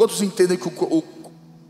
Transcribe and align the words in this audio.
Quantos 0.00 0.22
entendem 0.22 0.56
que 0.56 0.66
o, 0.66 0.72
o, 0.82 1.04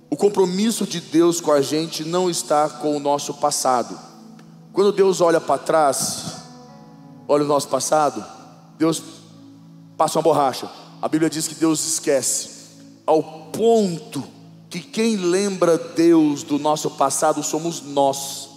o 0.09 0.17
compromisso 0.17 0.87
de 0.87 1.01
Deus 1.01 1.41
com 1.41 1.51
a 1.51 1.61
gente 1.61 2.05
não 2.05 2.31
está 2.31 2.69
com 2.69 2.97
o 2.97 3.01
nosso 3.01 3.35
passado? 3.35 3.99
Quando 4.73 4.93
Deus 4.93 5.21
olha 5.21 5.41
para 5.41 5.59
trás, 5.59 6.37
olha 7.27 7.43
o 7.43 7.49
nosso 7.49 7.67
passado, 7.67 8.25
Deus 8.79 9.03
passa 9.97 10.17
uma 10.17 10.23
borracha. 10.23 10.71
A 11.03 11.09
Bíblia 11.09 11.29
diz 11.29 11.49
que 11.49 11.57
Deus 11.57 11.85
esquece, 11.85 12.51
ao 13.05 13.21
ponto 13.51 14.23
que 14.69 14.79
quem 14.79 15.17
lembra 15.17 15.77
Deus 15.77 16.45
do 16.45 16.57
nosso 16.57 16.89
passado 16.93 17.43
somos 17.43 17.83
nós. 17.83 18.49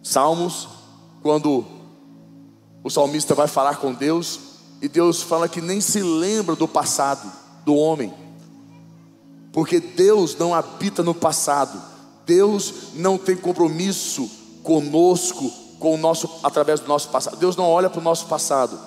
Salmos, 0.00 0.68
quando 1.24 1.64
o 2.84 2.88
salmista 2.88 3.34
vai 3.34 3.48
falar 3.48 3.78
com 3.78 3.92
Deus, 3.92 4.38
e 4.80 4.88
Deus 4.88 5.22
fala 5.22 5.48
que 5.48 5.60
nem 5.60 5.80
se 5.80 6.00
lembra 6.00 6.54
do 6.54 6.68
passado 6.68 7.41
do 7.64 7.74
homem, 7.74 8.12
porque 9.52 9.80
Deus 9.80 10.36
não 10.36 10.54
habita 10.54 11.02
no 11.02 11.14
passado, 11.14 11.80
Deus 12.24 12.74
não 12.94 13.18
tem 13.18 13.36
compromisso 13.36 14.28
conosco, 14.62 15.50
com 15.78 15.94
o 15.94 15.98
nosso, 15.98 16.30
através 16.42 16.80
do 16.80 16.88
nosso 16.88 17.08
passado. 17.08 17.36
Deus 17.36 17.56
não 17.56 17.64
olha 17.64 17.90
para 17.90 18.00
o 18.00 18.04
nosso 18.04 18.26
passado. 18.26 18.78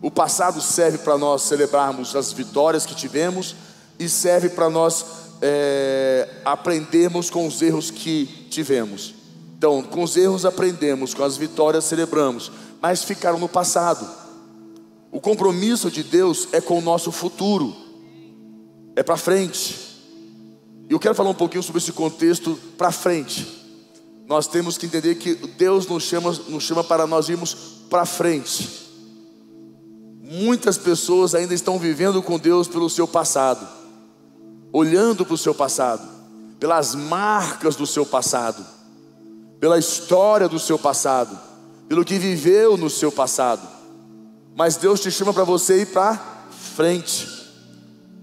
O 0.00 0.10
passado 0.10 0.60
serve 0.60 0.98
para 0.98 1.18
nós 1.18 1.42
celebrarmos 1.42 2.14
as 2.14 2.32
vitórias 2.32 2.86
que 2.86 2.94
tivemos 2.94 3.56
e 3.98 4.08
serve 4.08 4.50
para 4.50 4.70
nós 4.70 5.04
é, 5.40 6.28
aprendermos 6.44 7.30
com 7.30 7.46
os 7.46 7.60
erros 7.62 7.90
que 7.90 8.26
tivemos. 8.50 9.14
Então, 9.56 9.82
com 9.82 10.04
os 10.04 10.16
erros 10.16 10.44
aprendemos, 10.44 11.14
com 11.14 11.24
as 11.24 11.36
vitórias 11.36 11.84
celebramos, 11.84 12.52
mas 12.80 13.02
ficaram 13.02 13.38
no 13.38 13.48
passado. 13.48 14.08
O 15.10 15.20
compromisso 15.20 15.90
de 15.90 16.04
Deus 16.04 16.48
é 16.52 16.60
com 16.60 16.78
o 16.78 16.82
nosso 16.82 17.10
futuro, 17.10 17.74
é 18.98 19.02
para 19.02 19.16
frente. 19.16 19.76
E 20.88 20.92
eu 20.92 20.98
quero 20.98 21.14
falar 21.14 21.30
um 21.30 21.34
pouquinho 21.34 21.62
sobre 21.62 21.80
esse 21.80 21.92
contexto 21.92 22.58
para 22.76 22.90
frente 22.90 23.58
nós 24.28 24.46
temos 24.46 24.76
que 24.76 24.84
entender 24.84 25.14
que 25.14 25.34
Deus 25.34 25.86
nos 25.86 26.02
chama, 26.02 26.30
nos 26.48 26.62
chama 26.62 26.84
para 26.84 27.06
nós 27.06 27.30
irmos 27.30 27.54
para 27.88 28.04
frente. 28.04 28.86
Muitas 30.22 30.76
pessoas 30.76 31.34
ainda 31.34 31.54
estão 31.54 31.78
vivendo 31.78 32.22
com 32.22 32.38
Deus 32.38 32.68
pelo 32.68 32.90
seu 32.90 33.08
passado, 33.08 33.66
olhando 34.70 35.24
para 35.24 35.32
o 35.32 35.38
seu 35.38 35.54
passado, 35.54 36.06
pelas 36.60 36.94
marcas 36.94 37.74
do 37.74 37.86
seu 37.86 38.04
passado, 38.04 38.64
pela 39.58 39.78
história 39.78 40.46
do 40.46 40.58
seu 40.58 40.78
passado, 40.78 41.36
pelo 41.88 42.04
que 42.04 42.18
viveu 42.18 42.76
no 42.76 42.90
seu 42.90 43.10
passado. 43.10 43.66
Mas 44.54 44.76
Deus 44.76 45.00
te 45.00 45.10
chama 45.10 45.32
para 45.32 45.44
você 45.44 45.80
ir 45.80 45.86
para 45.86 46.20
frente. 46.76 47.37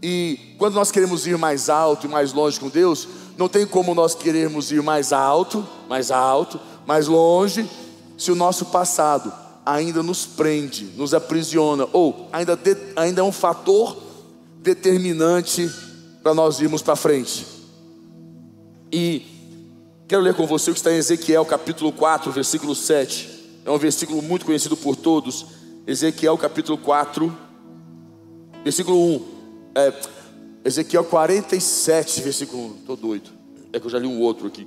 E 0.08 0.54
quando 0.60 0.76
nós 0.76 0.92
queremos 0.92 1.26
ir 1.26 1.36
mais 1.36 1.68
alto 1.68 2.06
e 2.06 2.08
mais 2.08 2.32
longe 2.32 2.60
com 2.60 2.70
Deus, 2.70 3.08
não 3.36 3.50
tem 3.50 3.66
como 3.66 3.96
nós 3.96 4.14
querermos 4.14 4.72
ir 4.72 4.84
mais 4.84 5.12
alto, 5.12 5.68
mais 5.90 6.12
alto, 6.12 6.60
mais 6.86 7.08
longe, 7.08 7.68
se 8.16 8.32
o 8.32 8.36
nosso 8.36 8.66
passado 8.66 9.34
ainda 9.66 10.04
nos 10.04 10.24
prende, 10.24 10.86
nos 10.96 11.16
aprisiona, 11.16 11.88
ou 11.92 12.30
ainda, 12.32 12.56
de, 12.56 12.78
ainda 12.96 13.22
é 13.22 13.24
um 13.24 13.32
fator 13.32 13.98
determinante 14.60 15.68
para 16.22 16.36
nós 16.36 16.60
irmos 16.60 16.84
para 16.84 16.96
frente. 16.96 17.44
E 18.92 19.24
quero 20.08 20.22
ler 20.22 20.36
com 20.36 20.46
você 20.46 20.70
o 20.70 20.74
que 20.76 20.80
está 20.80 20.92
em 20.92 20.98
Ezequiel 20.98 21.44
capítulo 21.46 21.92
4, 21.92 22.32
versículo 22.32 22.76
7. 22.76 23.64
É 23.66 23.72
um 23.72 23.80
versículo 23.80 24.22
muito 24.22 24.46
conhecido 24.46 24.78
por 24.78 24.96
todos. 24.96 25.48
Ezequiel 25.88 26.38
capítulo 26.38 26.78
4, 26.78 27.36
versículo 28.64 29.16
1. 29.32 29.35
É, 29.78 29.94
Ezequiel 30.64 31.04
47, 31.04 32.22
versículo 32.22 32.68
1. 32.68 32.76
Estou 32.78 32.96
doido. 32.96 33.30
É 33.74 33.80
que 33.80 33.86
eu 33.86 33.90
já 33.92 34.00
li 34.00 34.08
um 34.08 34.22
outro 34.22 34.48
aqui. 34.48 34.66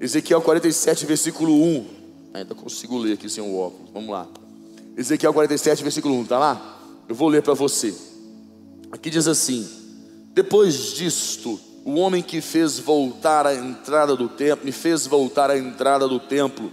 Ezequiel 0.00 0.40
47, 0.40 1.04
versículo 1.06 1.52
1. 1.52 1.86
Ainda 2.34 2.54
consigo 2.54 2.96
ler 2.96 3.14
aqui 3.14 3.28
sem 3.28 3.42
o 3.42 3.56
óculos. 3.56 3.90
Vamos 3.92 4.10
lá. 4.10 4.28
Ezequiel 4.96 5.34
47, 5.34 5.82
versículo 5.82 6.14
1. 6.18 6.22
Está 6.22 6.38
lá? 6.38 6.80
Eu 7.08 7.16
vou 7.16 7.28
ler 7.28 7.42
para 7.42 7.52
você. 7.52 7.92
Aqui 8.92 9.10
diz 9.10 9.26
assim: 9.26 9.68
Depois 10.32 10.92
disto, 10.92 11.58
o 11.84 11.96
homem 11.96 12.22
que 12.22 12.40
fez 12.40 12.78
voltar 12.78 13.44
a 13.44 13.54
entrada 13.56 14.14
do 14.14 14.28
templo, 14.28 14.64
me 14.64 14.72
fez 14.72 15.04
voltar 15.04 15.50
a 15.50 15.58
entrada 15.58 16.06
do 16.06 16.20
templo, 16.20 16.70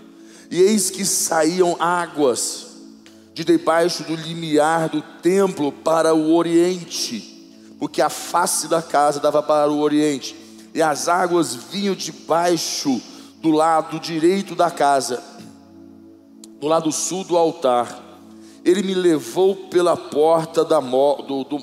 e 0.52 0.62
eis 0.62 0.92
que 0.92 1.03
saíam 1.03 1.75
águas 1.80 2.68
de 3.34 3.44
debaixo 3.44 4.03
do 4.03 4.16
limiar 4.16 4.88
do 4.88 5.02
templo 5.02 5.72
para 5.72 6.13
o 6.13 6.36
oriente 6.36 7.31
porque 7.81 8.00
a 8.00 8.09
face 8.09 8.68
da 8.68 8.80
casa 8.80 9.19
dava 9.19 9.42
para 9.42 9.72
o 9.72 9.80
oriente, 9.80 10.36
e 10.72 10.84
as 10.84 11.08
águas 11.09 11.56
vinham 11.56 11.96
debaixo 11.96 13.02
do 13.42 13.50
lado 13.50 14.00
direito 14.00 14.53
da 14.53 14.69
casa, 14.69 15.19
do 16.59 16.68
lado 16.68 16.92
sul 16.92 17.24
do 17.24 17.36
altar. 17.36 18.00
Ele 18.64 18.84
me 18.84 18.94
levou 18.94 19.56
pela 19.56 19.97
porta 19.97 20.64
da, 20.64 20.80
do, 20.80 21.44
do, 21.44 21.58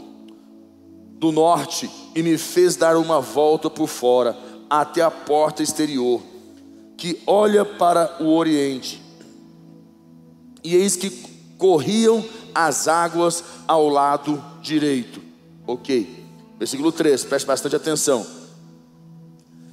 do 1.21 1.31
norte 1.31 1.89
e 2.17 2.21
me 2.21 2.37
fez 2.37 2.75
dar 2.75 2.97
uma 2.97 3.21
volta 3.21 3.71
por 3.71 3.87
fora, 3.87 4.37
até 4.69 5.01
a 5.01 5.13
porta 5.13 5.63
exterior, 5.63 6.21
que 6.97 7.23
olha 7.29 7.65
para 7.65 8.17
o 8.19 8.35
oriente. 8.35 9.01
E 10.65 10.75
eis 10.75 10.97
que 10.97 11.11
corriam 11.57 12.25
as 12.53 12.89
águas 12.89 13.45
ao 13.69 13.89
lado 13.89 14.45
direito. 14.61 15.28
Ok. 15.69 16.25
Versículo 16.59 16.91
3, 16.91 17.25
preste 17.25 17.45
bastante 17.45 17.77
atenção. 17.77 18.27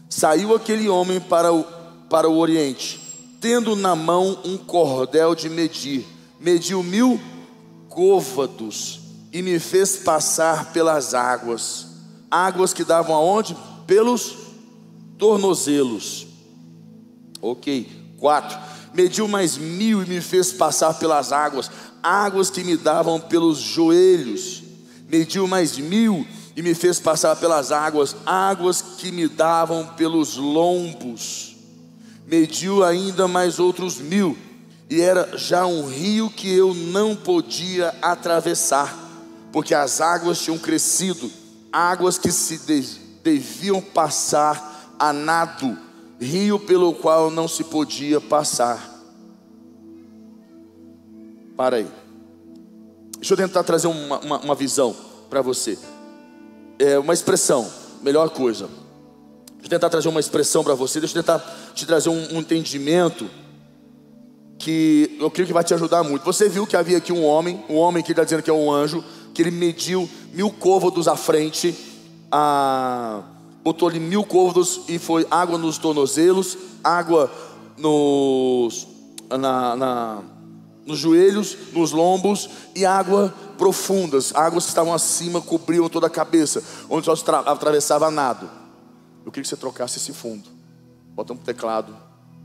Saiu 0.10 0.54
aquele 0.54 0.90
homem 0.90 1.22
para 1.22 1.54
o, 1.54 1.64
para 2.10 2.30
o 2.30 2.38
oriente, 2.38 3.00
tendo 3.40 3.78
na 3.78 3.96
mão 3.96 4.38
um 4.44 4.58
cordel 4.58 5.34
de 5.34 5.48
medir, 5.48 6.06
mediu 6.38 6.84
mil 6.84 7.18
côvados 7.88 9.00
e 9.32 9.42
me 9.42 9.58
fez 9.58 9.96
passar 9.96 10.74
pelas 10.74 11.14
águas, 11.14 11.88
águas 12.30 12.74
que 12.74 12.84
davam 12.84 13.16
aonde? 13.16 13.56
Pelos 13.88 14.36
tornozelos. 15.18 16.28
Ok. 17.42 17.90
4. 18.20 18.60
Mediu 18.94 19.30
mais 19.30 19.58
mil 19.58 20.04
e 20.04 20.06
me 20.06 20.20
fez 20.20 20.52
passar 20.52 20.94
pelas 20.96 21.32
águas, 21.32 21.72
águas 22.04 22.50
que 22.50 22.66
me 22.66 22.76
davam 22.76 23.18
pelos 23.18 23.60
joelhos 23.60 24.65
mediu 25.08 25.48
mais 25.48 25.78
mil 25.78 26.26
e 26.56 26.62
me 26.62 26.74
fez 26.74 27.00
passar 27.00 27.36
pelas 27.36 27.72
águas, 27.72 28.16
águas 28.26 28.82
que 28.82 29.12
me 29.12 29.28
davam 29.28 29.88
pelos 29.96 30.38
lombos. 30.38 31.56
Mediu 32.26 32.84
ainda 32.84 33.28
mais 33.28 33.60
outros 33.60 33.98
mil, 33.98 34.38
e 34.90 35.02
era 35.02 35.38
já 35.38 35.66
um 35.66 35.88
rio 35.88 36.30
que 36.30 36.52
eu 36.52 36.74
não 36.74 37.16
podia 37.16 37.94
atravessar, 38.02 38.98
porque 39.52 39.76
as 39.76 40.02
águas 40.02 40.40
tinham 40.40 40.58
crescido, 40.58 41.32
águas 41.72 42.18
que 42.18 42.32
se 42.32 42.58
deviam 43.24 43.82
passar 43.82 44.96
a 44.98 45.12
nado, 45.12 45.78
rio 46.20 46.58
pelo 46.58 46.94
qual 46.94 47.30
não 47.30 47.48
se 47.48 47.64
podia 47.64 48.20
passar. 48.22 48.92
Para 51.56 51.78
aí. 51.78 52.05
Deixa 53.26 53.34
eu 53.34 53.38
tentar 53.38 53.64
trazer 53.64 53.88
uma, 53.88 54.20
uma, 54.20 54.38
uma 54.38 54.54
visão 54.54 54.96
para 55.32 55.42
você. 55.42 55.80
É 56.78 57.00
uma 57.00 57.12
expressão, 57.12 57.68
melhor 58.04 58.30
coisa. 58.30 58.68
Deixa 58.68 59.64
eu 59.66 59.70
tentar 59.70 59.90
trazer 59.90 60.10
uma 60.10 60.20
expressão 60.20 60.64
para 60.64 60.76
você. 60.76 61.00
Deixa 61.00 61.18
eu 61.18 61.24
tentar 61.24 61.40
te 61.74 61.88
trazer 61.88 62.10
um, 62.10 62.36
um 62.36 62.40
entendimento 62.40 63.28
que 64.60 65.18
eu 65.20 65.32
creio 65.32 65.48
que 65.48 65.54
vai 65.54 65.64
te 65.64 65.74
ajudar 65.74 66.04
muito. 66.04 66.24
Você 66.24 66.48
viu 66.48 66.68
que 66.68 66.78
havia 66.78 67.00
aqui 67.00 67.12
um 67.12 67.26
homem, 67.26 67.66
um 67.68 67.78
homem 67.78 68.04
que 68.04 68.12
está 68.12 68.24
dizendo 68.24 68.44
que 68.44 68.50
é 68.52 68.54
um 68.54 68.72
anjo, 68.72 69.04
que 69.34 69.42
ele 69.42 69.50
mediu 69.50 70.08
mil 70.32 70.52
côvados 70.52 71.08
à 71.08 71.16
frente, 71.16 71.76
a, 72.32 73.24
botou 73.64 73.90
ali 73.90 74.00
mil 74.00 74.24
côvados 74.24 74.82
e 74.88 75.00
foi 75.00 75.26
água 75.32 75.58
nos 75.58 75.80
tornozelos, 75.80 76.56
água 76.84 77.32
nos, 77.76 78.88
na, 79.32 79.76
na 79.76 80.24
nos 80.86 81.00
joelhos, 81.00 81.58
nos 81.74 81.92
lombos 81.92 82.50
e 82.76 82.86
água 82.86 83.34
profundas, 83.58 84.34
águas 84.36 84.66
que 84.66 84.70
estavam 84.70 84.94
acima 84.94 85.42
cobriam 85.42 85.90
toda 85.90 86.08
a 86.08 86.10
cabeça, 86.10 86.64
onde 86.90 87.06
só 87.06 87.14
atravessava 87.46 88.12
nado. 88.12 88.50
Eu 89.26 89.32
queria 89.32 89.44
que 89.44 89.50
você 89.50 89.58
trocasse 89.58 89.98
esse 89.98 90.14
fundo. 90.14 90.48
Bota 91.16 91.34
um 91.34 91.38
teclado, 91.38 91.96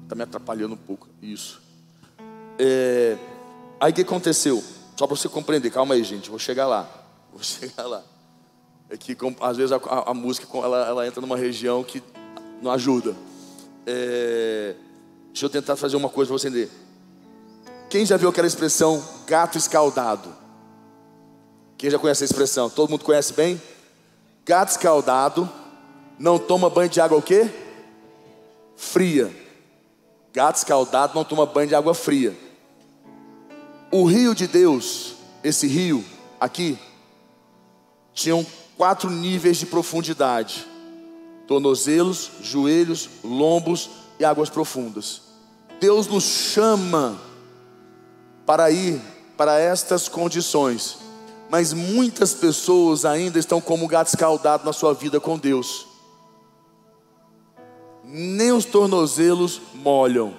está 0.04 0.14
me 0.14 0.22
atrapalhando 0.22 0.75
um 0.75 0.78
pouco. 0.78 1.08
Isso. 1.20 1.60
É... 2.58 3.19
Aí 3.78 3.92
o 3.92 3.94
que 3.94 4.02
aconteceu? 4.02 4.62
Só 4.96 5.06
para 5.06 5.16
você 5.16 5.28
compreender, 5.28 5.70
calma 5.70 5.94
aí, 5.94 6.02
gente, 6.02 6.31
vou 6.31 6.38
chegar 6.38 6.66
lá. 6.66 6.88
Vou 7.32 7.44
chegar 7.44 7.87
lá. 7.87 8.02
É 8.88 8.96
que 8.96 9.16
às 9.40 9.56
vezes 9.56 9.70
a, 9.70 9.76
a, 9.76 10.10
a 10.10 10.14
música 10.14 10.48
ela, 10.58 10.84
ela, 10.88 11.06
entra 11.06 11.20
numa 11.20 11.37
região 11.37 11.84
que 11.84 12.02
não 12.60 12.72
ajuda. 12.72 13.14
É... 13.87 14.75
Deixa 15.28 15.46
eu 15.46 15.50
tentar 15.50 15.76
fazer 15.76 15.96
uma 15.96 16.08
coisa 16.08 16.28
para 16.28 16.38
você 16.38 16.48
entender. 16.48 16.70
Quem 17.90 18.06
já 18.06 18.16
viu 18.16 18.28
aquela 18.28 18.46
expressão 18.46 19.02
gato 19.26 19.58
escaldado? 19.58 20.32
Quem 21.76 21.90
já 21.90 21.98
conhece 21.98 22.22
a 22.22 22.26
expressão? 22.26 22.70
Todo 22.70 22.88
mundo 22.88 23.04
conhece 23.04 23.32
bem? 23.32 23.60
Gato 24.46 24.69
escaldado 24.69 25.50
não 26.16 26.38
toma 26.38 26.70
banho 26.70 26.88
de 26.88 27.00
água 27.00 27.19
o 27.19 27.22
quê? 27.22 27.50
Fria. 28.76 29.34
Gato 30.32 30.58
escaldado 30.58 31.16
não 31.16 31.25
toma 31.25 31.44
banho 31.44 31.66
de 31.66 31.75
água 31.75 31.92
fria. 31.92 32.38
O 33.90 34.04
rio 34.04 34.37
de 34.37 34.46
Deus, 34.46 35.14
esse 35.42 35.66
rio 35.66 36.04
aqui, 36.38 36.78
tinham 38.14 38.46
quatro 38.76 39.10
níveis 39.10 39.56
de 39.56 39.66
profundidade: 39.66 40.64
tornozelos, 41.48 42.31
joelhos, 42.40 43.10
lombos 43.25 43.90
e 44.16 44.25
águas 44.25 44.48
profundas. 44.48 45.22
Deus 45.81 46.06
nos 46.06 46.22
chama 46.22 47.30
para 48.50 48.69
ir 48.73 49.00
para 49.37 49.61
estas 49.61 50.08
condições, 50.08 50.99
mas 51.49 51.73
muitas 51.73 52.35
pessoas 52.35 53.05
ainda 53.05 53.38
estão 53.38 53.61
como 53.61 53.87
gato 53.87 54.08
escaldado 54.08 54.64
na 54.64 54.73
sua 54.73 54.93
vida 54.93 55.20
com 55.20 55.38
Deus 55.38 55.87
nem 58.12 58.50
os 58.50 58.64
tornozelos 58.64 59.61
molham. 59.73 60.35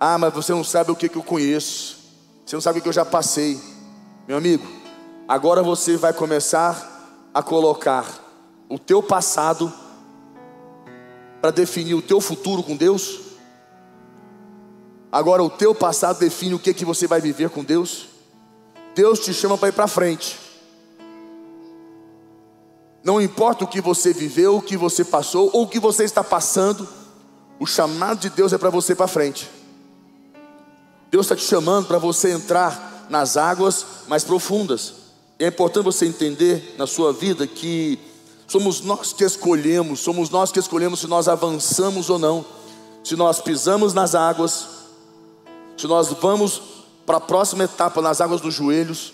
Ah, 0.00 0.18
mas 0.18 0.34
você 0.34 0.52
não 0.52 0.64
sabe 0.64 0.90
o 0.90 0.96
que, 0.96 1.08
que 1.08 1.16
eu 1.16 1.22
conheço, 1.22 1.98
você 2.44 2.56
não 2.56 2.60
sabe 2.60 2.80
o 2.80 2.82
que 2.82 2.88
eu 2.88 2.92
já 2.92 3.04
passei. 3.04 3.58
Meu 4.26 4.36
amigo, 4.36 4.66
agora 5.28 5.62
você 5.62 5.96
vai 5.96 6.12
começar 6.12 7.30
a 7.32 7.40
colocar 7.40 8.06
o 8.68 8.78
teu 8.78 9.00
passado 9.00 9.72
para 11.40 11.52
definir 11.52 11.94
o 11.94 12.02
teu 12.02 12.20
futuro 12.20 12.64
com 12.64 12.76
Deus. 12.76 13.25
Agora 15.16 15.42
o 15.42 15.48
teu 15.48 15.74
passado 15.74 16.18
define 16.18 16.52
o 16.52 16.58
que, 16.58 16.74
que 16.74 16.84
você 16.84 17.06
vai 17.06 17.22
viver 17.22 17.48
com 17.48 17.64
Deus. 17.64 18.08
Deus 18.94 19.18
te 19.18 19.32
chama 19.32 19.56
para 19.56 19.70
ir 19.70 19.72
para 19.72 19.88
frente. 19.88 20.38
Não 23.02 23.18
importa 23.18 23.64
o 23.64 23.66
que 23.66 23.80
você 23.80 24.12
viveu, 24.12 24.58
o 24.58 24.60
que 24.60 24.76
você 24.76 25.02
passou 25.02 25.48
ou 25.54 25.62
o 25.62 25.68
que 25.68 25.80
você 25.80 26.04
está 26.04 26.22
passando, 26.22 26.86
o 27.58 27.64
chamado 27.64 28.20
de 28.20 28.28
Deus 28.28 28.52
é 28.52 28.58
para 28.58 28.68
você 28.68 28.94
para 28.94 29.08
frente. 29.08 29.48
Deus 31.10 31.24
está 31.24 31.34
te 31.34 31.44
chamando 31.44 31.86
para 31.86 31.96
você 31.96 32.32
entrar 32.32 33.06
nas 33.08 33.38
águas 33.38 33.86
mais 34.08 34.22
profundas. 34.22 34.92
E 35.40 35.44
é 35.44 35.48
importante 35.48 35.84
você 35.84 36.04
entender 36.04 36.74
na 36.76 36.86
sua 36.86 37.14
vida 37.14 37.46
que 37.46 37.98
somos 38.46 38.82
nós 38.82 39.14
que 39.14 39.24
escolhemos, 39.24 39.98
somos 39.98 40.28
nós 40.28 40.52
que 40.52 40.58
escolhemos 40.58 41.00
se 41.00 41.06
nós 41.06 41.26
avançamos 41.26 42.10
ou 42.10 42.18
não, 42.18 42.44
se 43.02 43.16
nós 43.16 43.40
pisamos 43.40 43.94
nas 43.94 44.14
águas, 44.14 44.76
se 45.76 45.86
nós 45.86 46.08
vamos 46.20 46.62
para 47.04 47.18
a 47.18 47.20
próxima 47.20 47.64
etapa 47.64 48.00
nas 48.02 48.20
águas 48.20 48.40
dos 48.40 48.54
joelhos, 48.54 49.12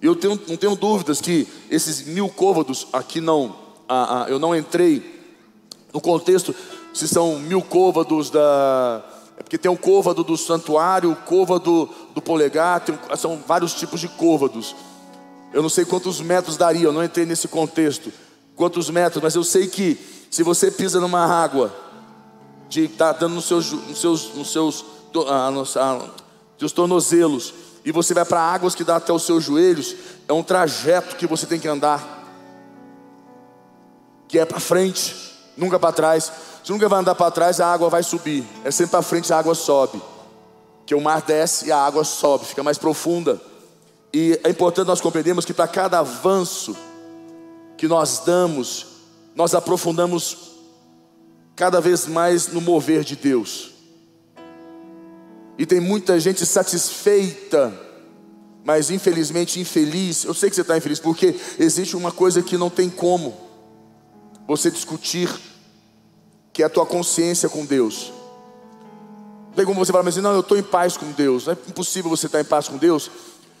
eu 0.00 0.16
tenho, 0.16 0.40
não 0.48 0.56
tenho 0.56 0.74
dúvidas 0.74 1.20
que 1.20 1.46
esses 1.70 2.04
mil 2.06 2.28
côvados, 2.28 2.88
aqui 2.92 3.20
não, 3.20 3.54
eu 4.28 4.38
não 4.38 4.54
entrei 4.54 5.20
no 5.92 6.00
contexto 6.00 6.54
se 6.92 7.06
são 7.08 7.38
mil 7.38 7.62
côvados 7.62 8.30
da. 8.30 9.02
É 9.36 9.42
porque 9.42 9.56
tem 9.56 9.70
o 9.70 9.76
côvado 9.76 10.22
do 10.22 10.36
santuário, 10.36 11.12
o 11.12 11.16
côvado 11.16 11.88
do 12.14 12.20
polegar, 12.20 12.80
tem, 12.80 12.98
são 13.16 13.42
vários 13.46 13.72
tipos 13.74 14.00
de 14.00 14.08
côvados. 14.08 14.74
Eu 15.52 15.62
não 15.62 15.68
sei 15.68 15.84
quantos 15.84 16.20
metros 16.20 16.56
daria, 16.56 16.84
eu 16.84 16.92
não 16.92 17.04
entrei 17.04 17.24
nesse 17.24 17.48
contexto. 17.48 18.12
Quantos 18.56 18.90
metros, 18.90 19.22
mas 19.22 19.34
eu 19.34 19.44
sei 19.44 19.66
que 19.66 19.98
se 20.30 20.42
você 20.42 20.70
pisa 20.70 21.00
numa 21.00 21.24
água, 21.24 21.74
de 22.68 22.88
tá 22.88 23.12
dando 23.12 23.34
nos 23.34 23.44
seus, 23.44 23.70
nos 23.72 24.00
seus, 24.00 24.34
nos 24.34 24.52
seus, 24.52 24.84
seus 26.58 26.72
tornozelos, 26.72 27.54
e 27.84 27.90
você 27.90 28.14
vai 28.14 28.24
para 28.24 28.40
águas 28.40 28.74
que 28.74 28.84
dá 28.84 28.96
até 28.96 29.12
os 29.12 29.24
seus 29.24 29.44
joelhos, 29.44 29.96
é 30.28 30.32
um 30.32 30.42
trajeto 30.42 31.16
que 31.16 31.26
você 31.26 31.46
tem 31.46 31.58
que 31.58 31.68
andar, 31.68 32.22
que 34.28 34.38
é 34.38 34.44
para 34.44 34.60
frente, 34.60 35.14
nunca 35.56 35.78
para 35.78 35.92
trás. 35.92 36.32
Se 36.64 36.70
nunca 36.70 36.88
vai 36.88 37.00
andar 37.00 37.14
para 37.14 37.30
trás, 37.30 37.60
a 37.60 37.72
água 37.72 37.88
vai 37.88 38.02
subir. 38.02 38.46
É 38.64 38.70
sempre 38.70 38.92
para 38.92 39.02
frente 39.02 39.32
a 39.32 39.38
água 39.38 39.54
sobe. 39.54 40.00
Que 40.86 40.94
o 40.94 41.00
mar 41.00 41.20
desce 41.22 41.66
e 41.66 41.72
a 41.72 41.78
água 41.78 42.04
sobe, 42.04 42.46
fica 42.46 42.62
mais 42.62 42.78
profunda. 42.78 43.40
E 44.12 44.38
é 44.44 44.50
importante 44.50 44.86
nós 44.86 45.00
compreendermos 45.00 45.44
que 45.44 45.52
para 45.52 45.66
cada 45.66 45.98
avanço 45.98 46.76
que 47.76 47.88
nós 47.88 48.22
damos, 48.24 48.86
nós 49.34 49.54
aprofundamos 49.54 50.52
cada 51.56 51.80
vez 51.80 52.06
mais 52.06 52.48
no 52.48 52.60
mover 52.60 53.02
de 53.02 53.16
Deus. 53.16 53.71
E 55.58 55.66
tem 55.66 55.80
muita 55.80 56.18
gente 56.18 56.44
satisfeita, 56.46 57.72
mas 58.64 58.90
infelizmente 58.90 59.60
infeliz. 59.60 60.24
Eu 60.24 60.34
sei 60.34 60.48
que 60.48 60.56
você 60.56 60.62
está 60.62 60.76
infeliz, 60.76 60.98
porque 60.98 61.34
existe 61.58 61.96
uma 61.96 62.10
coisa 62.10 62.42
que 62.42 62.56
não 62.56 62.70
tem 62.70 62.88
como 62.88 63.36
você 64.46 64.70
discutir, 64.70 65.28
que 66.52 66.62
é 66.62 66.66
a 66.66 66.70
tua 66.70 66.86
consciência 66.86 67.48
com 67.48 67.64
Deus. 67.64 68.12
Tem 69.54 69.64
como 69.66 69.84
você 69.84 69.92
falar 69.92 70.08
assim, 70.08 70.20
não, 70.20 70.32
eu 70.32 70.40
estou 70.40 70.56
em 70.56 70.62
paz 70.62 70.96
com 70.96 71.10
Deus. 71.12 71.46
Não 71.46 71.52
é 71.52 71.56
impossível 71.68 72.10
você 72.10 72.26
estar 72.26 72.40
em 72.40 72.44
paz 72.44 72.68
com 72.68 72.78
Deus. 72.78 73.10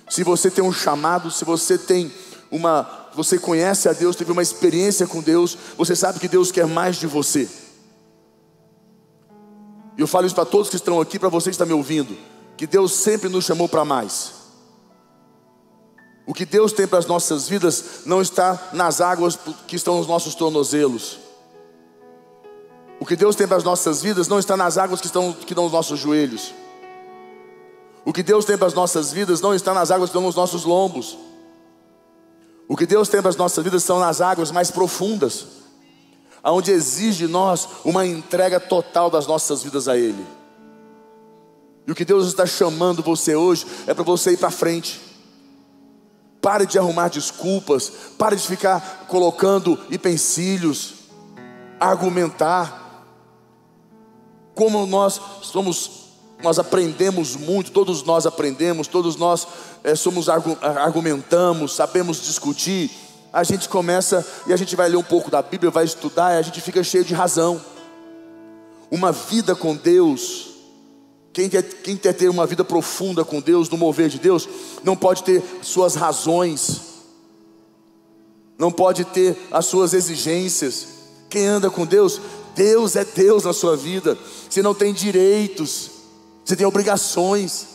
Se 0.08 0.24
você 0.24 0.50
tem 0.50 0.64
um 0.64 0.72
chamado, 0.72 1.30
se 1.30 1.44
você 1.44 1.76
tem 1.76 2.12
uma, 2.50 3.10
você 3.14 3.38
conhece 3.38 3.88
a 3.88 3.92
Deus, 3.92 4.16
teve 4.16 4.32
uma 4.32 4.42
experiência 4.42 5.06
com 5.06 5.20
Deus, 5.20 5.56
você 5.76 5.94
sabe 5.94 6.18
que 6.18 6.28
Deus 6.28 6.50
quer 6.50 6.66
mais 6.66 6.96
de 6.96 7.06
você. 7.06 7.48
Eu 9.96 10.06
falo 10.06 10.26
isso 10.26 10.34
para 10.34 10.44
todos 10.44 10.68
que 10.68 10.76
estão 10.76 11.00
aqui, 11.00 11.18
para 11.18 11.28
você 11.28 11.50
que 11.50 11.54
está 11.54 11.66
me 11.66 11.72
ouvindo, 11.72 12.16
que 12.56 12.66
Deus 12.66 12.92
sempre 12.92 13.28
nos 13.28 13.44
chamou 13.44 13.68
para 13.68 13.84
mais. 13.84 14.32
O 16.26 16.32
que 16.32 16.46
Deus 16.46 16.72
tem 16.72 16.86
para 16.86 16.98
as 16.98 17.06
nossas 17.06 17.48
vidas 17.48 18.02
não 18.06 18.22
está 18.22 18.70
nas 18.72 19.00
águas 19.00 19.38
que 19.66 19.76
estão 19.76 19.98
nos 19.98 20.06
nossos 20.06 20.34
tornozelos. 20.34 21.18
O 23.00 23.04
que 23.04 23.16
Deus 23.16 23.34
tem 23.34 23.48
para 23.48 23.56
as 23.56 23.64
nossas 23.64 24.00
vidas 24.00 24.28
não 24.28 24.38
está 24.38 24.56
nas 24.56 24.78
águas 24.78 25.00
que 25.00 25.06
estão 25.06 25.32
que 25.32 25.54
nos 25.54 25.72
nossos 25.72 25.98
joelhos. 25.98 26.54
O 28.04 28.12
que 28.12 28.22
Deus 28.22 28.44
tem 28.44 28.56
para 28.56 28.68
as 28.68 28.74
nossas 28.74 29.12
vidas 29.12 29.40
não 29.40 29.54
está 29.54 29.74
nas 29.74 29.90
águas 29.90 30.10
que 30.10 30.16
estão 30.16 30.22
nos 30.22 30.36
nossos 30.36 30.64
lombos. 30.64 31.18
O 32.68 32.76
que 32.76 32.86
Deus 32.86 33.08
tem 33.08 33.20
para 33.20 33.30
as 33.30 33.36
nossas 33.36 33.62
vidas 33.62 33.82
são 33.82 33.98
nas 33.98 34.20
águas 34.20 34.50
mais 34.50 34.70
profundas 34.70 35.61
aonde 36.42 36.72
exige 36.72 37.26
de 37.26 37.32
nós 37.32 37.68
uma 37.84 38.04
entrega 38.04 38.58
total 38.58 39.08
das 39.08 39.26
nossas 39.26 39.62
vidas 39.62 39.86
a 39.86 39.96
Ele. 39.96 40.26
E 41.86 41.92
o 41.92 41.94
que 41.94 42.04
Deus 42.04 42.26
está 42.26 42.46
chamando 42.46 43.02
você 43.02 43.34
hoje 43.34 43.66
é 43.86 43.94
para 43.94 44.04
você 44.04 44.32
ir 44.32 44.36
para 44.36 44.50
frente. 44.50 45.00
Pare 46.40 46.66
de 46.66 46.78
arrumar 46.78 47.08
desculpas, 47.08 47.92
pare 48.18 48.34
de 48.34 48.46
ficar 48.46 49.06
colocando 49.08 49.78
empecilhos, 49.90 50.94
argumentar. 51.78 52.80
Como 54.54 54.86
nós 54.86 55.20
somos, 55.42 56.08
nós 56.42 56.58
aprendemos 56.58 57.36
muito, 57.36 57.70
todos 57.70 58.02
nós 58.02 58.26
aprendemos, 58.26 58.86
todos 58.86 59.16
nós 59.16 59.46
é, 59.82 59.94
somos 59.94 60.28
argumentamos, 60.28 61.74
sabemos 61.74 62.20
discutir 62.22 62.90
a 63.32 63.42
gente 63.42 63.68
começa 63.68 64.26
e 64.46 64.52
a 64.52 64.56
gente 64.56 64.76
vai 64.76 64.88
ler 64.88 64.96
um 64.96 65.02
pouco 65.02 65.30
da 65.30 65.40
Bíblia, 65.40 65.70
vai 65.70 65.84
estudar 65.84 66.34
e 66.34 66.38
a 66.38 66.42
gente 66.42 66.60
fica 66.60 66.84
cheio 66.84 67.04
de 67.04 67.14
razão. 67.14 67.60
Uma 68.90 69.10
vida 69.10 69.54
com 69.54 69.74
Deus, 69.74 70.50
quem 71.32 71.48
quer, 71.48 71.62
quem 71.62 71.96
quer 71.96 72.12
ter 72.12 72.28
uma 72.28 72.46
vida 72.46 72.62
profunda 72.62 73.24
com 73.24 73.40
Deus, 73.40 73.70
no 73.70 73.78
mover 73.78 74.10
de 74.10 74.18
Deus, 74.18 74.46
não 74.84 74.94
pode 74.94 75.22
ter 75.22 75.42
suas 75.62 75.94
razões, 75.94 76.82
não 78.58 78.70
pode 78.70 79.04
ter 79.06 79.36
as 79.50 79.64
suas 79.64 79.94
exigências. 79.94 80.88
Quem 81.30 81.46
anda 81.46 81.70
com 81.70 81.86
Deus, 81.86 82.20
Deus 82.54 82.96
é 82.96 83.04
Deus 83.04 83.44
na 83.44 83.54
sua 83.54 83.78
vida. 83.78 84.18
Você 84.50 84.60
não 84.60 84.74
tem 84.74 84.92
direitos, 84.92 85.90
você 86.44 86.54
tem 86.54 86.66
obrigações. 86.66 87.72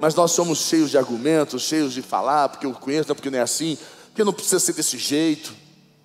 Mas 0.00 0.16
nós 0.16 0.32
somos 0.32 0.58
cheios 0.58 0.90
de 0.90 0.98
argumentos, 0.98 1.62
cheios 1.62 1.92
de 1.92 2.02
falar, 2.02 2.48
porque 2.48 2.66
eu 2.66 2.72
conheço, 2.72 3.14
porque 3.14 3.30
não 3.30 3.38
é 3.38 3.42
assim 3.42 3.78
porque 4.12 4.24
não 4.24 4.32
precisa 4.32 4.60
ser 4.60 4.74
desse 4.74 4.98
jeito, 4.98 5.54